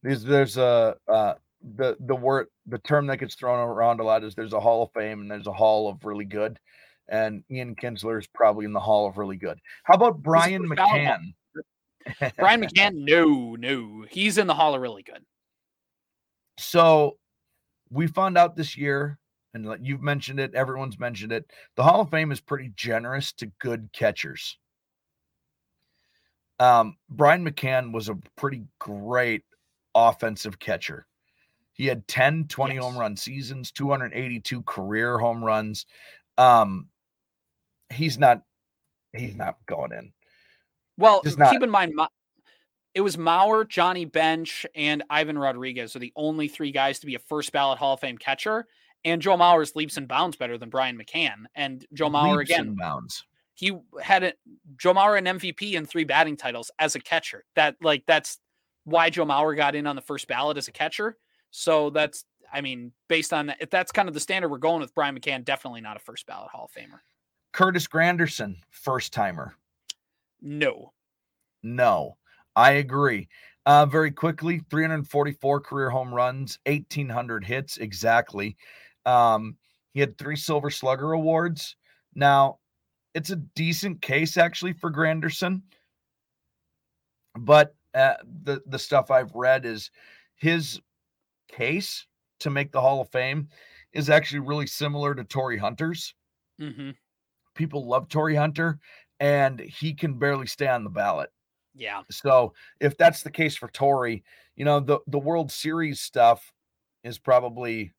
There's 0.02 0.24
there's 0.24 0.58
a 0.58 0.96
uh 1.08 1.36
the 1.76 1.96
the 2.02 2.16
word 2.16 2.48
the 2.66 2.80
term 2.80 3.08
that 3.08 3.18
gets 3.18 3.36
thrown 3.36 3.60
around 3.60 4.00
a 4.00 4.04
lot 4.04 4.24
is 4.24 4.36
there's 4.36 4.54
a 4.54 4.60
hall 4.60 4.84
of 4.84 4.92
fame 4.94 5.22
and 5.22 5.30
there's 5.32 5.48
a 5.48 5.54
hall 5.54 5.90
of 5.90 6.04
really 6.06 6.26
good. 6.26 6.60
And 7.08 7.44
Ian 7.52 7.76
Kinsler 7.76 8.20
is 8.20 8.28
probably 8.28 8.66
in 8.66 8.74
the 8.74 8.80
hall 8.80 9.08
of 9.08 9.18
really 9.18 9.36
good. 9.36 9.60
How 9.84 9.96
about 9.96 10.22
Brian 10.22 10.68
first 10.68 10.78
ballot 10.78 11.06
hall. 11.06 11.18
McCann? 11.18 12.34
Brian 12.38 12.62
McCann, 12.66 12.94
no, 12.96 13.56
no. 13.56 14.06
He's 14.10 14.38
in 14.38 14.48
the 14.48 14.54
hall 14.54 14.76
of 14.76 14.82
really 14.82 15.04
good. 15.04 15.24
So 16.58 17.18
we 17.90 18.08
found 18.08 18.38
out 18.38 18.56
this 18.56 18.78
year, 18.78 19.20
and 19.54 19.68
you've 19.82 20.02
mentioned 20.02 20.40
it, 20.40 20.56
everyone's 20.56 21.00
mentioned 21.00 21.32
it. 21.32 21.46
The 21.76 21.84
Hall 21.84 22.02
of 22.02 22.10
Fame 22.10 22.32
is 22.32 22.40
pretty 22.40 22.72
generous 22.76 23.34
to 23.34 23.48
good 23.60 23.90
catchers. 23.92 24.58
Um, 26.60 26.96
Brian 27.10 27.46
McCann 27.46 27.92
was 27.92 28.08
a 28.08 28.18
pretty 28.38 28.64
great 28.80 29.44
offensive 29.96 30.60
catcher. 30.60 31.06
He 31.74 31.86
had 31.86 32.08
10 32.08 32.48
20 32.48 32.76
home 32.76 32.98
run 32.98 33.16
seasons, 33.16 33.72
282 33.72 34.62
career 34.64 35.18
home 35.18 35.44
runs. 35.44 35.86
Um, 36.38 36.90
he's 37.92 38.18
not 38.18 38.44
he's 39.14 39.36
not 39.36 39.58
going 39.66 39.92
in. 39.92 40.12
Well, 40.98 41.22
keep 41.22 41.64
in 41.64 41.70
mind, 41.70 41.94
it 42.94 43.02
was 43.02 43.18
Mauer, 43.18 43.68
Johnny 43.68 44.06
Bench, 44.06 44.66
and 44.76 45.04
Ivan 45.10 45.38
Rodriguez 45.38 45.96
are 45.96 46.00
the 46.00 46.14
only 46.16 46.48
three 46.48 46.72
guys 46.72 47.00
to 47.00 47.06
be 47.06 47.16
a 47.16 47.20
first 47.20 47.52
ballot 47.52 47.80
Hall 47.80 47.94
of 47.94 48.00
Fame 48.00 48.18
catcher. 48.18 48.68
And 49.04 49.22
Joe 49.22 49.36
Mauer's 49.36 49.76
leaps 49.76 49.98
and 49.98 50.08
bounds 50.08 50.38
better 50.38 50.58
than 50.58 50.70
Brian 50.70 50.98
McCann. 50.98 51.46
And 51.56 51.86
Joe 51.94 52.10
Mauer 52.10 52.38
Leaps 52.38 52.52
again, 52.52 52.68
and 52.68 52.78
bounds. 52.78 53.24
he 53.56 53.76
had 54.02 54.24
a, 54.24 54.34
Joe 54.78 54.94
Mauer 54.94 55.18
an 55.18 55.40
MVP 55.40 55.76
and 55.76 55.90
three 55.90 56.04
batting 56.04 56.38
titles 56.38 56.70
as 56.78 56.96
a 56.96 57.00
catcher. 57.00 57.44
That 57.56 57.78
like 57.82 58.04
that's 58.06 58.38
why 58.84 59.10
Joe 59.10 59.26
Mauer 59.26 59.56
got 59.56 59.76
in 59.76 59.88
on 59.88 59.96
the 59.96 60.02
first 60.02 60.28
ballot 60.28 60.58
as 60.58 60.68
a 60.68 60.72
catcher. 60.72 61.18
So 61.52 61.90
that's 61.90 62.26
I 62.54 62.62
mean, 62.62 62.92
based 63.08 63.34
on 63.34 63.48
that, 63.48 63.58
if 63.60 63.70
that's 63.70 63.92
kind 63.92 64.08
of 64.08 64.14
the 64.14 64.20
standard 64.20 64.50
we're 64.50 64.58
going 64.58 64.82
with 64.82 64.94
Brian 64.94 65.18
McCann, 65.18 65.46
definitely 65.46 65.82
not 65.82 65.96
a 65.96 66.00
first 66.00 66.26
ballot 66.26 66.50
Hall 66.52 66.66
of 66.66 66.72
Famer. 66.72 67.00
Curtis 67.54 67.88
Granderson, 67.88 68.56
first 68.70 69.14
timer. 69.14 69.56
No. 70.42 70.94
No, 71.64 72.18
I 72.56 72.72
agree. 72.72 73.30
Uh, 73.66 73.86
very 73.86 74.12
quickly, 74.12 74.62
344 74.70 75.62
career 75.62 75.90
home 75.90 76.14
runs, 76.14 76.58
1,800 76.66 77.44
hits 77.44 77.78
exactly. 77.78 78.58
Um, 79.06 79.56
he 79.94 80.00
had 80.00 80.18
three 80.18 80.36
Silver 80.36 80.72
Slugger 80.72 81.12
awards. 81.12 81.76
Now, 82.16 82.58
it's 83.14 83.30
a 83.30 83.36
decent 83.36 84.02
case 84.02 84.38
actually 84.38 84.74
for 84.74 84.92
Granderson, 84.92 85.62
but 87.38 87.76
uh, 87.94 88.14
the 88.44 88.62
the 88.66 88.80
stuff 88.80 89.12
I've 89.12 89.36
read 89.36 89.66
is 89.66 89.92
his 90.38 90.80
case 91.52 92.06
to 92.40 92.50
make 92.50 92.72
the 92.72 92.82
Hall 92.82 93.02
of 93.02 93.10
Fame 93.10 93.50
is 93.94 94.10
actually 94.10 94.40
really 94.40 94.68
similar 94.68 95.14
to 95.16 95.24
Torii 95.24 95.58
Hunter's. 95.58 96.14
hmm 96.60 96.92
People 97.54 97.86
love 97.86 98.08
Torii 98.08 98.36
Hunter, 98.36 98.80
and 99.20 99.60
he 99.60 99.94
can 99.94 100.18
barely 100.18 100.48
stay 100.48 100.68
on 100.68 100.84
the 100.86 100.90
ballot. 100.90 101.30
Yeah. 101.76 102.04
So 102.10 102.54
if 102.80 102.98
that's 102.98 103.24
the 103.24 103.32
case 103.32 103.56
for 103.58 103.68
Torii, 103.70 104.24
you 104.56 104.64
know, 104.66 104.80
the, 104.80 105.00
the 105.08 105.20
World 105.20 105.52
Series 105.52 106.00
stuff 106.00 106.52
is 107.04 107.20
probably 107.20 107.92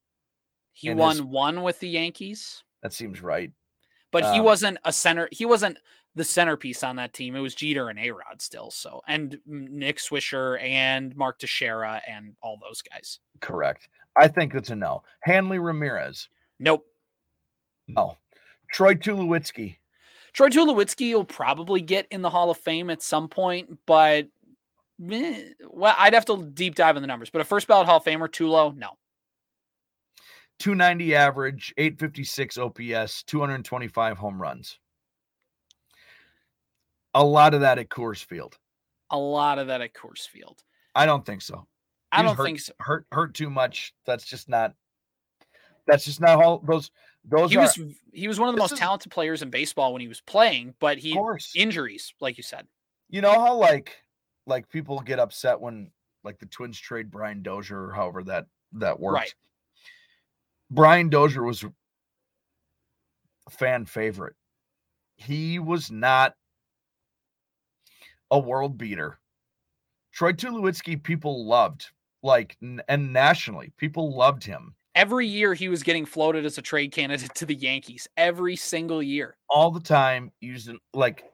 He 0.73 0.93
won 0.95 1.17
his- 1.17 1.23
one 1.23 1.63
with 1.63 1.79
the 1.81 1.89
Yankees, 1.89 2.65
that 2.83 2.93
seems 2.95 3.21
right. 3.21 3.53
but 4.11 4.25
he 4.33 4.39
Um, 4.41 4.45
wasn't 4.45 4.79
a 4.85 4.93
center. 4.93 5.29
He 5.33 5.45
wasn't 5.45 5.79
the 6.15 6.25
centerpiece 6.25 6.83
on 6.83 6.97
that 6.97 7.13
team. 7.13 7.35
It 7.37 7.41
was 7.41 7.55
Jeter 7.55 7.89
and 7.89 7.99
Arod 7.99 8.41
still. 8.41 8.71
So 8.71 9.01
and 9.09 9.39
Nick 9.47 9.99
Swisher 9.99 10.63
and 10.63 11.17
Mark 11.17 11.39
Teixeira 11.39 12.03
and 12.07 12.35
all 12.43 12.59
those 12.61 12.83
guys. 12.83 13.19
Correct. 13.41 13.89
I 14.17 14.29
think 14.29 14.55
it's 14.55 14.71
a 14.71 14.77
no. 14.77 15.03
Hanley 15.21 15.59
Ramirez. 15.59 16.29
Nope. 16.59 16.85
No. 17.89 18.19
Troy 18.73 18.95
Tulowitzki. 18.95 19.77
Troy 20.33 20.49
Tulowitzki 20.49 21.13
will 21.13 21.25
probably 21.25 21.81
get 21.81 22.07
in 22.11 22.23
the 22.23 22.31
Hall 22.31 22.51
of 22.51 22.59
Fame 22.59 22.91
at 22.91 23.03
some 23.03 23.29
point, 23.29 23.79
but 23.87 24.29
well, 24.99 25.95
I'd 25.99 26.15
have 26.15 26.25
to 26.27 26.51
deep 26.55 26.75
dive 26.75 26.97
in 26.97 27.03
the 27.03 27.07
numbers. 27.07 27.31
But 27.31 27.43
a 27.43 27.45
first 27.45 27.67
ballot 27.67 27.87
Hall 27.87 27.99
of 27.99 28.05
Famer, 28.05 28.29
Tulo, 28.29 28.75
no. 28.75 28.91
290 30.59 31.15
average, 31.15 31.75
856 31.77 32.59
OPS, 32.59 33.23
225 33.25 34.17
home 34.17 34.41
runs. 34.41 34.79
A 37.15 37.25
lot 37.25 37.55
of 37.55 37.61
that 37.61 37.79
at 37.79 37.89
Coors 37.89 38.25
Field. 38.25 38.57
A 39.11 39.19
lot 39.19 39.59
of 39.59 39.67
that 39.67 39.81
at 39.81 39.93
Coors 39.95 40.27
Field. 40.29 40.63
I 40.95 41.05
don't 41.07 41.25
think 41.25 41.43
so. 41.43 41.67
I 42.11 42.19
He 42.19 42.23
don't 42.25 42.37
hurt, 42.37 42.45
think 42.45 42.61
so. 42.61 42.73
hurt 42.79 43.07
hurt 43.13 43.35
too 43.35 43.51
much. 43.51 43.95
That's 44.07 44.25
just 44.25 44.49
not 44.49 44.75
that's 45.87 46.05
just 46.05 46.21
not 46.21 46.43
all 46.43 46.59
those 46.59 46.91
those 47.25 47.51
He 47.51 47.57
are 47.57 47.63
was 47.63 47.79
he 48.13 48.29
was 48.29 48.39
one 48.41 48.49
of 48.49 48.55
the 48.55 48.61
most 48.61 48.73
is- 48.73 48.79
talented 48.79 49.11
players 49.13 49.43
in 49.43 49.51
baseball 49.51 49.93
when 49.93 50.01
he 50.03 50.09
was 50.09 50.21
playing, 50.23 50.75
but 50.81 50.99
he 50.99 51.19
injuries, 51.55 52.15
like 52.21 52.37
you 52.37 52.43
said. 52.43 52.67
you 53.09 53.21
know 53.21 53.33
how 53.33 53.55
like 53.57 53.97
like 54.47 54.69
people 54.69 54.99
get 55.01 55.19
upset 55.19 55.61
when 55.61 55.91
like 56.25 56.39
the 56.39 56.47
twins 56.47 56.79
trade 56.79 57.11
Brian 57.11 57.43
Dozier 57.43 57.83
or 57.89 57.93
however 57.93 58.23
that 58.25 58.47
that 58.73 58.99
worked. 59.01 59.15
Right. 59.15 59.35
Brian 60.71 61.09
Dozier 61.11 61.43
was 61.43 61.65
a 61.65 61.71
fan 63.51 63.85
favorite. 63.87 64.35
He 65.17 65.59
was 65.59 65.91
not 65.91 66.35
a 68.33 68.39
world 68.39 68.77
beater. 68.77 69.21
Troy 70.13 70.33
Tulowitzki 70.33 71.01
people 71.01 71.47
loved 71.47 71.87
like 72.25 72.57
and 72.61 73.13
nationally 73.13 73.73
people 73.79 74.17
loved 74.17 74.45
him 74.45 74.75
Every 74.95 75.27
year 75.27 75.55
he 75.55 75.69
was 75.69 75.83
getting 75.83 76.05
floated 76.05 76.45
as 76.45 76.59
a 76.59 76.63
trade 76.63 76.93
candidate 76.93 77.35
to 77.37 77.47
the 77.47 77.55
Yankees. 77.55 78.09
Every 78.17 78.57
single 78.57 79.03
year. 79.03 79.37
all 79.49 79.71
the 79.71 79.81
time 79.81 80.31
using 80.41 80.79
like 80.93 81.25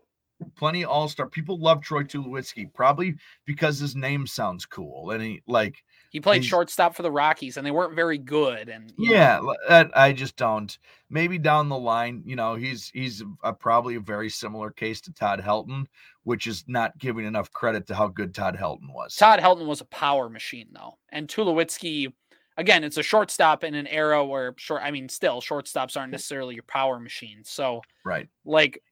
plenty 0.57 0.85
all 0.85 1.09
star. 1.09 1.29
People 1.29 1.59
love 1.59 1.83
Troy 1.83 2.05
Tulowitzki 2.05 2.73
probably 2.73 3.17
because 3.47 3.79
his 3.79 3.97
name 3.97 4.27
sounds 4.27 4.65
cool 4.65 5.11
and 5.11 5.23
he 5.23 5.43
like 5.47 5.83
He 6.11 6.21
played 6.21 6.45
shortstop 6.45 6.95
for 6.95 7.03
the 7.03 7.11
Rockies, 7.11 7.57
and 7.57 7.67
they 7.67 7.71
weren't 7.71 7.95
very 7.95 8.19
good. 8.19 8.69
And 8.69 8.93
know, 8.99 9.13
yeah. 9.13 9.41
that- 9.69 9.97
I 9.97 10.13
just 10.13 10.37
don't. 10.37 10.77
Maybe 11.11 11.39
down 11.39 11.69
the 11.69 11.79
line, 11.79 12.23
you 12.25 12.37
know, 12.37 12.55
he's 12.55 12.91
he's 12.91 13.23
a, 13.43 13.53
probably 13.53 13.97
a 13.97 14.01
very 14.01 14.31
similar 14.31 14.71
case 14.71 15.01
to 15.03 15.13
Todd 15.13 15.41
Helton, 15.41 15.87
which 16.25 16.47
is 16.47 16.65
not 16.67 16.97
giving 16.99 17.27
enough 17.27 17.51
credit 17.53 17.87
to 17.89 17.95
how 17.95 18.09
good 18.09 18.35
Todd 18.35 18.57
Helton 18.57 18.93
was. 18.93 19.17
Todd 19.17 19.41
Helton 19.41 19.67
was 19.67 19.81
a 19.81 19.87
power 19.87 20.29
machine, 20.29 20.69
though, 20.73 20.99
and 21.11 21.29
Tulowitzki, 21.29 22.13
again, 22.57 22.85
it's 22.85 22.97
a 22.97 23.03
shortstop 23.03 23.65
in 23.65 23.75
an 23.75 23.87
era 23.87 24.25
where 24.25 24.55
short. 24.57 24.83
I 24.83 24.91
mean, 24.91 25.09
still 25.09 25.41
shortstops 25.41 25.97
aren't 25.97 26.13
necessarily 26.13 26.55
your 26.55 26.65
power 26.65 26.99
machines. 26.99 27.51
So, 27.51 27.83
right. 28.05 28.29
like, 28.45 28.83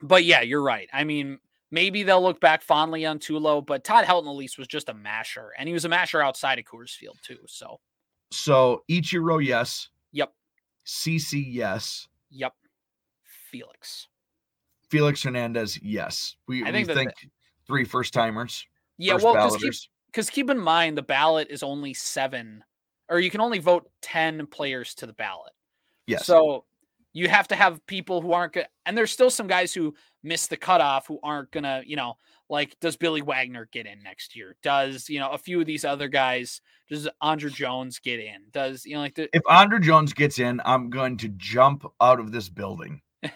but 0.00 0.24
yeah, 0.24 0.42
you're 0.42 0.62
right. 0.62 0.88
I 0.92 1.04
mean, 1.04 1.38
maybe 1.72 2.04
they'll 2.04 2.22
look 2.22 2.40
back 2.40 2.62
fondly 2.62 3.04
on 3.04 3.18
Tulo, 3.18 3.64
but 3.66 3.82
Todd 3.82 4.04
Helton 4.04 4.28
at 4.28 4.36
least 4.36 4.58
was 4.58 4.68
just 4.68 4.88
a 4.88 4.94
masher, 4.94 5.50
and 5.58 5.66
he 5.66 5.72
was 5.72 5.84
a 5.84 5.88
masher 5.88 6.22
outside 6.22 6.60
of 6.60 6.64
Coors 6.66 6.94
Field 6.94 7.18
too. 7.24 7.38
So, 7.48 7.80
So 8.30 8.84
Ichiro, 8.88 9.44
yes. 9.44 9.88
Yep. 10.12 10.32
CC, 10.86 11.44
yes. 11.48 12.06
yep, 12.30 12.52
Felix. 13.50 14.08
Felix 14.90 15.22
Hernandez, 15.22 15.80
yes. 15.82 16.36
We, 16.46 16.62
I 16.62 16.70
we 16.70 16.84
think 16.84 16.90
think, 16.90 17.12
three 17.66 17.84
first 17.84 18.12
timers. 18.12 18.66
Yeah, 18.98 19.14
first 19.14 19.24
well, 19.24 19.58
because 20.06 20.28
keep, 20.28 20.34
keep 20.34 20.50
in 20.50 20.58
mind 20.58 20.98
the 20.98 21.02
ballot 21.02 21.48
is 21.50 21.62
only 21.62 21.94
seven, 21.94 22.62
or 23.08 23.18
you 23.18 23.30
can 23.30 23.40
only 23.40 23.58
vote 23.58 23.90
ten 24.02 24.46
players 24.46 24.94
to 24.96 25.06
the 25.06 25.14
ballot. 25.14 25.52
Yes. 26.06 26.26
So 26.26 26.64
you 27.12 27.28
have 27.28 27.48
to 27.48 27.54
have 27.54 27.84
people 27.86 28.20
who 28.20 28.32
aren't 28.32 28.54
good, 28.54 28.66
and 28.86 28.96
there's 28.96 29.10
still 29.10 29.30
some 29.30 29.46
guys 29.46 29.72
who 29.74 29.94
miss 30.22 30.46
the 30.46 30.56
cutoff 30.56 31.06
who 31.06 31.18
aren't 31.22 31.50
gonna, 31.50 31.82
you 31.86 31.96
know, 31.96 32.14
like 32.48 32.76
does 32.80 32.96
Billy 32.96 33.22
Wagner 33.22 33.68
get 33.72 33.86
in 33.86 34.02
next 34.02 34.34
year? 34.36 34.56
Does 34.62 35.08
you 35.08 35.18
know 35.20 35.30
a 35.30 35.38
few 35.38 35.60
of 35.60 35.66
these 35.66 35.84
other 35.84 36.08
guys? 36.08 36.60
Does 36.90 37.08
Andruw 37.22 37.52
Jones 37.52 37.98
get 37.98 38.20
in? 38.20 38.42
Does 38.52 38.84
you 38.84 38.94
know 38.94 39.00
like 39.00 39.14
the 39.14 39.28
if 39.34 39.42
Andruw 39.44 39.80
Jones 39.82 40.12
gets 40.12 40.38
in, 40.38 40.60
I'm 40.64 40.90
going 40.90 41.16
to 41.18 41.28
jump 41.36 41.84
out 42.00 42.20
of 42.20 42.32
this 42.32 42.48
building. 42.48 43.00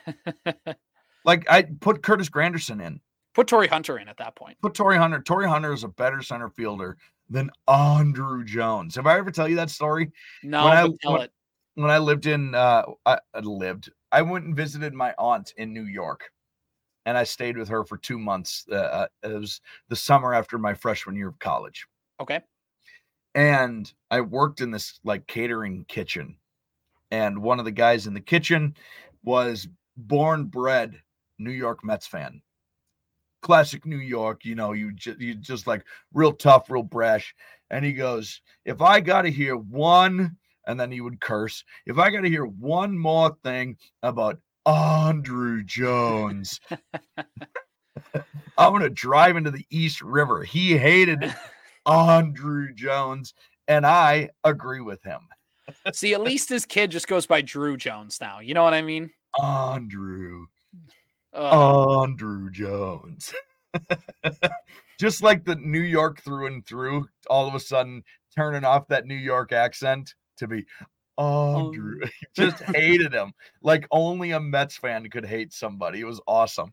Like 1.24 1.44
I 1.50 1.62
put 1.80 2.02
Curtis 2.04 2.28
Granderson 2.28 2.80
in. 2.80 3.00
put 3.34 3.48
Torii 3.48 3.66
Hunter 3.66 3.98
in 3.98 4.08
at 4.08 4.16
that 4.18 4.36
point? 4.36 4.56
Put 4.62 4.74
Torii 4.74 4.96
Hunter. 4.96 5.20
Torii 5.20 5.48
Hunter 5.48 5.72
is 5.72 5.82
a 5.82 5.88
better 5.88 6.22
center 6.22 6.48
fielder 6.48 6.96
than 7.28 7.50
Andruw 7.68 8.44
Jones. 8.46 8.94
Have 8.94 9.08
I 9.08 9.18
ever 9.18 9.32
tell 9.32 9.48
you 9.48 9.56
that 9.56 9.70
story? 9.70 10.12
No, 10.44 10.64
When 10.66 10.72
I- 10.76 10.88
tell 11.02 11.12
when- 11.14 11.22
it. 11.22 11.32
When 11.76 11.90
I 11.90 11.98
lived 11.98 12.26
in 12.26 12.54
uh 12.56 12.84
I, 13.06 13.20
I 13.34 13.40
lived, 13.40 13.90
I 14.10 14.22
went 14.22 14.46
and 14.46 14.56
visited 14.56 14.94
my 14.94 15.14
aunt 15.18 15.52
in 15.56 15.72
New 15.72 15.84
York. 15.84 16.32
And 17.06 17.18
I 17.18 17.24
stayed 17.24 17.56
with 17.58 17.68
her 17.70 17.84
for 17.84 17.98
two 17.98 18.18
months. 18.18 18.66
Uh, 18.70 18.76
Uh, 18.76 19.08
it 19.24 19.34
was 19.40 19.60
the 19.88 19.96
summer 19.96 20.34
after 20.34 20.58
my 20.58 20.74
freshman 20.74 21.16
year 21.16 21.28
of 21.28 21.38
college. 21.40 21.86
Okay. 22.20 22.42
and 23.34 23.92
I 24.10 24.20
worked 24.22 24.60
in 24.60 24.70
this 24.70 24.98
like 25.04 25.26
catering 25.26 25.84
kitchen. 25.86 26.38
And 27.12 27.42
one 27.42 27.58
of 27.60 27.66
the 27.66 27.72
guys 27.72 28.06
in 28.06 28.14
the 28.14 28.20
kitchen 28.20 28.76
was 29.24 29.68
born 29.96 30.46
bred 30.46 31.02
New 31.38 31.52
York 31.52 31.84
Mets 31.84 32.06
fan. 32.08 32.42
Classic 33.42 33.84
New 33.86 33.98
York, 33.98 34.44
you 34.44 34.54
know, 34.54 34.72
you 34.72 34.92
just 34.92 35.20
you 35.20 35.34
just 35.34 35.66
like 35.66 35.84
real 36.12 36.32
tough, 36.32 36.68
real 36.70 36.82
brash. 36.82 37.34
And 37.70 37.84
he 37.84 37.92
goes, 37.92 38.40
"If 38.64 38.82
I 38.82 39.00
got 39.00 39.22
to 39.22 39.30
hear 39.30 39.56
one," 39.56 40.36
and 40.66 40.78
then 40.78 40.90
he 40.90 41.00
would 41.00 41.20
curse. 41.20 41.64
If 41.86 41.98
I 41.98 42.10
got 42.10 42.22
to 42.22 42.28
hear 42.28 42.46
one 42.46 42.98
more 42.98 43.36
thing 43.42 43.76
about 44.02 44.38
Andruw 44.66 45.64
Jones, 45.64 46.60
I'm 48.58 48.72
gonna 48.72 48.90
drive 48.90 49.36
into 49.36 49.50
the 49.50 49.66
East 49.70 50.02
River. 50.02 50.42
He 50.42 50.76
hated 50.76 51.34
Andruw 51.86 52.74
Jones, 52.74 53.34
and 53.68 53.86
I 53.86 54.30
agree 54.44 54.80
with 54.80 55.02
him. 55.02 55.20
See, 55.92 56.14
at 56.14 56.20
least 56.20 56.48
his 56.48 56.64
kid 56.64 56.90
just 56.90 57.08
goes 57.08 57.26
by 57.26 57.42
Druw 57.42 57.76
Jones 57.76 58.18
now. 58.20 58.40
You 58.40 58.54
know 58.54 58.62
what 58.62 58.74
I 58.74 58.82
mean? 58.82 59.10
Andrew, 59.42 60.46
Ugh. 61.32 62.08
Andruw 62.08 62.50
Jones. 62.50 63.34
Just 64.98 65.22
like 65.22 65.44
the 65.44 65.56
New 65.56 65.80
York 65.80 66.22
through 66.22 66.46
and 66.46 66.64
through, 66.64 67.08
all 67.28 67.46
of 67.46 67.54
a 67.54 67.60
sudden 67.60 68.02
turning 68.34 68.64
off 68.64 68.88
that 68.88 69.06
New 69.06 69.16
York 69.16 69.52
accent 69.52 70.14
to 70.36 70.46
be 70.46 70.64
Andrew. 71.18 72.00
Just 72.34 72.62
hated 72.62 73.12
him. 73.12 73.32
Like 73.62 73.86
only 73.90 74.32
a 74.32 74.40
Mets 74.40 74.76
fan 74.76 75.08
could 75.08 75.24
hate 75.24 75.52
somebody. 75.52 76.00
It 76.00 76.04
was 76.04 76.20
awesome. 76.26 76.72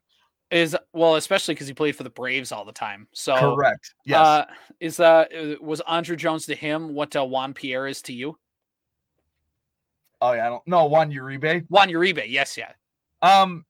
is 0.52 0.76
well, 0.92 1.16
especially 1.16 1.54
because 1.54 1.68
he 1.68 1.74
played 1.74 1.96
for 1.96 2.04
the 2.04 2.10
Braves 2.10 2.52
all 2.52 2.66
the 2.66 2.72
time. 2.72 3.08
So 3.14 3.38
Correct. 3.38 3.94
Yes. 4.06 4.20
Uh, 4.20 4.46
is 4.80 5.00
uh 5.00 5.26
uh, 5.36 5.56
was 5.62 5.82
Andruw 5.88 6.18
Jones 6.18 6.46
to 6.48 6.56
him 6.56 6.94
what 6.94 7.16
uh, 7.16 7.26
Juan 7.26 7.54
Pierre 7.54 7.88
is 7.88 8.02
to 8.04 8.14
you? 8.14 8.38
oh 10.22 10.34
yeah. 10.34 10.46
I 10.46 10.50
don't 10.50 10.68
know. 10.68 10.86
Juan 10.86 11.12
Uribe. 11.12 11.66
Juan 11.70 11.90
Uribe, 11.90 12.26
yes, 12.28 12.58
yeah. 12.58 12.72
Um. 13.22 13.66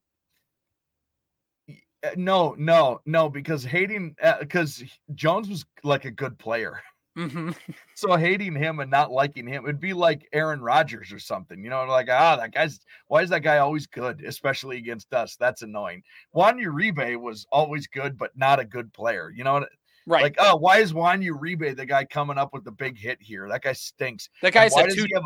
uh, 2.04 2.10
No, 2.16 2.56
no, 2.58 3.00
no, 3.06 3.30
because 3.30 3.64
hating 3.64 4.16
because 4.40 4.84
Jones 5.14 5.50
was 5.50 5.66
like 5.84 6.06
a 6.06 6.12
good 6.12 6.38
player. 6.40 6.82
Hmm 7.16 7.52
So 7.96 8.16
hating 8.16 8.56
him 8.56 8.80
and 8.80 8.90
not 8.90 9.12
liking 9.12 9.48
him 9.48 9.64
would 9.64 9.80
be 9.80 9.94
like 9.94 10.28
Aaron 10.34 10.62
Rodgers 10.62 11.14
or 11.14 11.20
something, 11.20 11.64
you 11.64 11.70
know, 11.70 11.86
like 11.86 12.10
ah, 12.10 12.36
that 12.38 12.54
guy's 12.54 12.80
why 13.08 13.22
is 13.22 13.30
that 13.30 13.42
guy 13.44 13.60
always 13.60 13.88
good, 13.88 14.24
especially 14.26 14.78
against 14.78 15.14
us? 15.14 15.36
That's 15.36 15.62
annoying. 15.62 16.04
Juan 16.32 16.58
Uribe 16.58 17.20
was 17.20 17.46
always 17.52 17.88
good, 17.88 18.18
but 18.18 18.36
not 18.36 18.60
a 18.60 18.66
good 18.66 18.92
player. 18.94 19.32
You 19.36 19.44
know, 19.44 19.54
what- 19.54 19.70
Right. 20.06 20.24
like 20.24 20.36
oh, 20.40 20.58
why 20.58 20.80
is 20.80 20.94
Juan 20.94 21.22
Uribe 21.22 21.78
the 21.78 21.86
guy 21.86 22.04
coming 22.04 22.38
up 22.38 22.52
with 22.54 22.66
the 22.66 22.72
big 22.72 22.98
hit 22.98 23.22
here? 23.22 23.48
That 23.48 23.62
guy 23.62 23.72
stinks. 23.72 24.28
that 24.42 24.52
guy's 24.52 24.76
a 24.76 24.88
two. 24.88 25.06
he 25.06 25.14
a- 25.16 25.22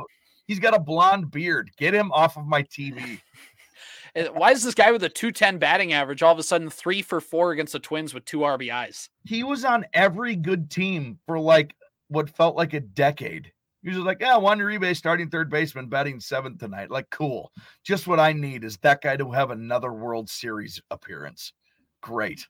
he's 0.45 0.59
got 0.59 0.75
a 0.75 0.79
blonde 0.79 1.31
beard. 1.31 1.71
Get 1.77 1.95
him 1.95 2.11
off 2.11 2.37
of 2.37 2.45
my 2.45 2.61
TV. 2.61 3.19
uh, 4.15 4.25
Why 4.33 4.51
is 4.51 4.63
this 4.63 4.75
guy 4.75 4.91
with 4.91 5.03
a 5.03 5.09
two 5.09 5.31
ten 5.31 5.57
batting 5.57 5.93
average 5.93 6.23
all 6.23 6.31
of 6.31 6.39
a 6.39 6.43
sudden 6.43 6.69
three 6.69 7.01
for 7.01 7.21
four 7.21 7.51
against 7.51 7.73
the 7.73 7.79
Twins 7.79 8.13
with 8.13 8.25
two 8.25 8.39
RBIs? 8.39 9.09
he 9.25 9.43
was 9.43 9.65
on 9.65 9.85
every 9.93 10.35
good 10.35 10.71
team 10.71 11.19
for 11.25 11.39
like 11.39 11.75
what 12.07 12.29
felt 12.29 12.55
like 12.55 12.73
a 12.73 12.79
decade. 12.79 13.51
He 13.83 13.89
was 13.89 13.99
like, 13.99 14.17
yeah, 14.19 14.37
Juan 14.37 14.59
Uribe 14.59 14.95
starting 14.95 15.29
third 15.29 15.49
baseman, 15.49 15.87
batting 15.87 16.19
seventh 16.19 16.59
tonight. 16.59 16.89
Like, 16.89 17.09
cool. 17.09 17.51
Just 17.83 18.07
what 18.07 18.19
I 18.19 18.33
need 18.33 18.63
is 18.63 18.77
that 18.77 19.01
guy 19.01 19.15
to 19.17 19.31
have 19.31 19.51
another 19.51 19.93
World 19.93 20.29
Series 20.29 20.81
appearance. 20.91 21.53
Great. 22.01 22.47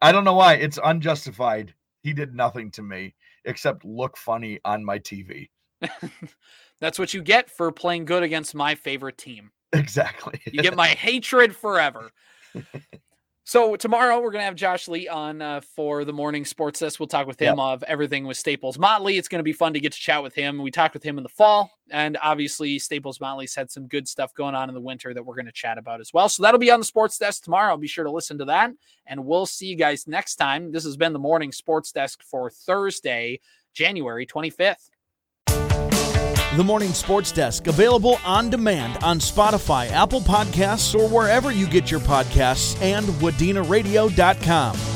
I 0.00 0.12
don't 0.12 0.24
know 0.24 0.34
why. 0.34 0.54
It's 0.54 0.78
unjustified. 0.82 1.74
He 2.02 2.12
did 2.12 2.34
nothing 2.34 2.70
to 2.72 2.82
me 2.82 3.14
except 3.44 3.84
look 3.84 4.16
funny 4.16 4.60
on 4.64 4.84
my 4.84 4.98
TV. 4.98 5.50
That's 6.80 6.98
what 6.98 7.14
you 7.14 7.22
get 7.22 7.50
for 7.50 7.70
playing 7.72 8.04
good 8.06 8.22
against 8.22 8.54
my 8.54 8.74
favorite 8.74 9.18
team. 9.18 9.50
Exactly. 9.72 10.40
You 10.46 10.62
get 10.62 10.76
my 10.76 10.88
hatred 10.88 11.54
forever. 11.54 12.10
So 13.48 13.76
tomorrow 13.76 14.20
we're 14.20 14.32
gonna 14.32 14.42
have 14.42 14.56
Josh 14.56 14.88
Lee 14.88 15.06
on 15.06 15.40
uh, 15.40 15.60
for 15.60 16.04
the 16.04 16.12
morning 16.12 16.44
sports 16.44 16.80
desk. 16.80 16.98
We'll 16.98 17.06
talk 17.06 17.28
with 17.28 17.38
him 17.38 17.60
of 17.60 17.84
everything 17.84 18.26
with 18.26 18.36
Staples 18.36 18.76
Motley. 18.76 19.18
It's 19.18 19.28
gonna 19.28 19.44
be 19.44 19.52
fun 19.52 19.72
to 19.74 19.78
get 19.78 19.92
to 19.92 19.98
chat 20.00 20.20
with 20.20 20.34
him. 20.34 20.60
We 20.60 20.72
talked 20.72 20.94
with 20.94 21.04
him 21.04 21.16
in 21.16 21.22
the 21.22 21.28
fall, 21.28 21.70
and 21.90 22.18
obviously 22.20 22.76
Staples 22.80 23.20
Motley's 23.20 23.54
had 23.54 23.70
some 23.70 23.86
good 23.86 24.08
stuff 24.08 24.34
going 24.34 24.56
on 24.56 24.68
in 24.68 24.74
the 24.74 24.80
winter 24.80 25.14
that 25.14 25.24
we're 25.24 25.36
gonna 25.36 25.52
chat 25.52 25.78
about 25.78 26.00
as 26.00 26.12
well. 26.12 26.28
So 26.28 26.42
that'll 26.42 26.58
be 26.58 26.72
on 26.72 26.80
the 26.80 26.84
sports 26.84 27.18
desk 27.18 27.44
tomorrow. 27.44 27.76
Be 27.76 27.86
sure 27.86 28.02
to 28.02 28.10
listen 28.10 28.36
to 28.38 28.46
that, 28.46 28.72
and 29.06 29.24
we'll 29.24 29.46
see 29.46 29.66
you 29.66 29.76
guys 29.76 30.08
next 30.08 30.36
time. 30.36 30.72
This 30.72 30.82
has 30.82 30.96
been 30.96 31.12
the 31.12 31.20
morning 31.20 31.52
sports 31.52 31.92
desk 31.92 32.24
for 32.24 32.50
Thursday, 32.50 33.38
January 33.74 34.26
twenty 34.26 34.50
fifth. 34.50 34.90
The 36.56 36.64
Morning 36.64 36.94
Sports 36.94 37.32
Desk, 37.32 37.66
available 37.66 38.18
on 38.24 38.48
demand 38.48 38.96
on 39.04 39.18
Spotify, 39.18 39.90
Apple 39.90 40.22
Podcasts, 40.22 40.98
or 40.98 41.06
wherever 41.06 41.52
you 41.52 41.66
get 41.66 41.90
your 41.90 42.00
podcasts, 42.00 42.80
and 42.80 43.04
wadenaradio.com. 43.06 44.95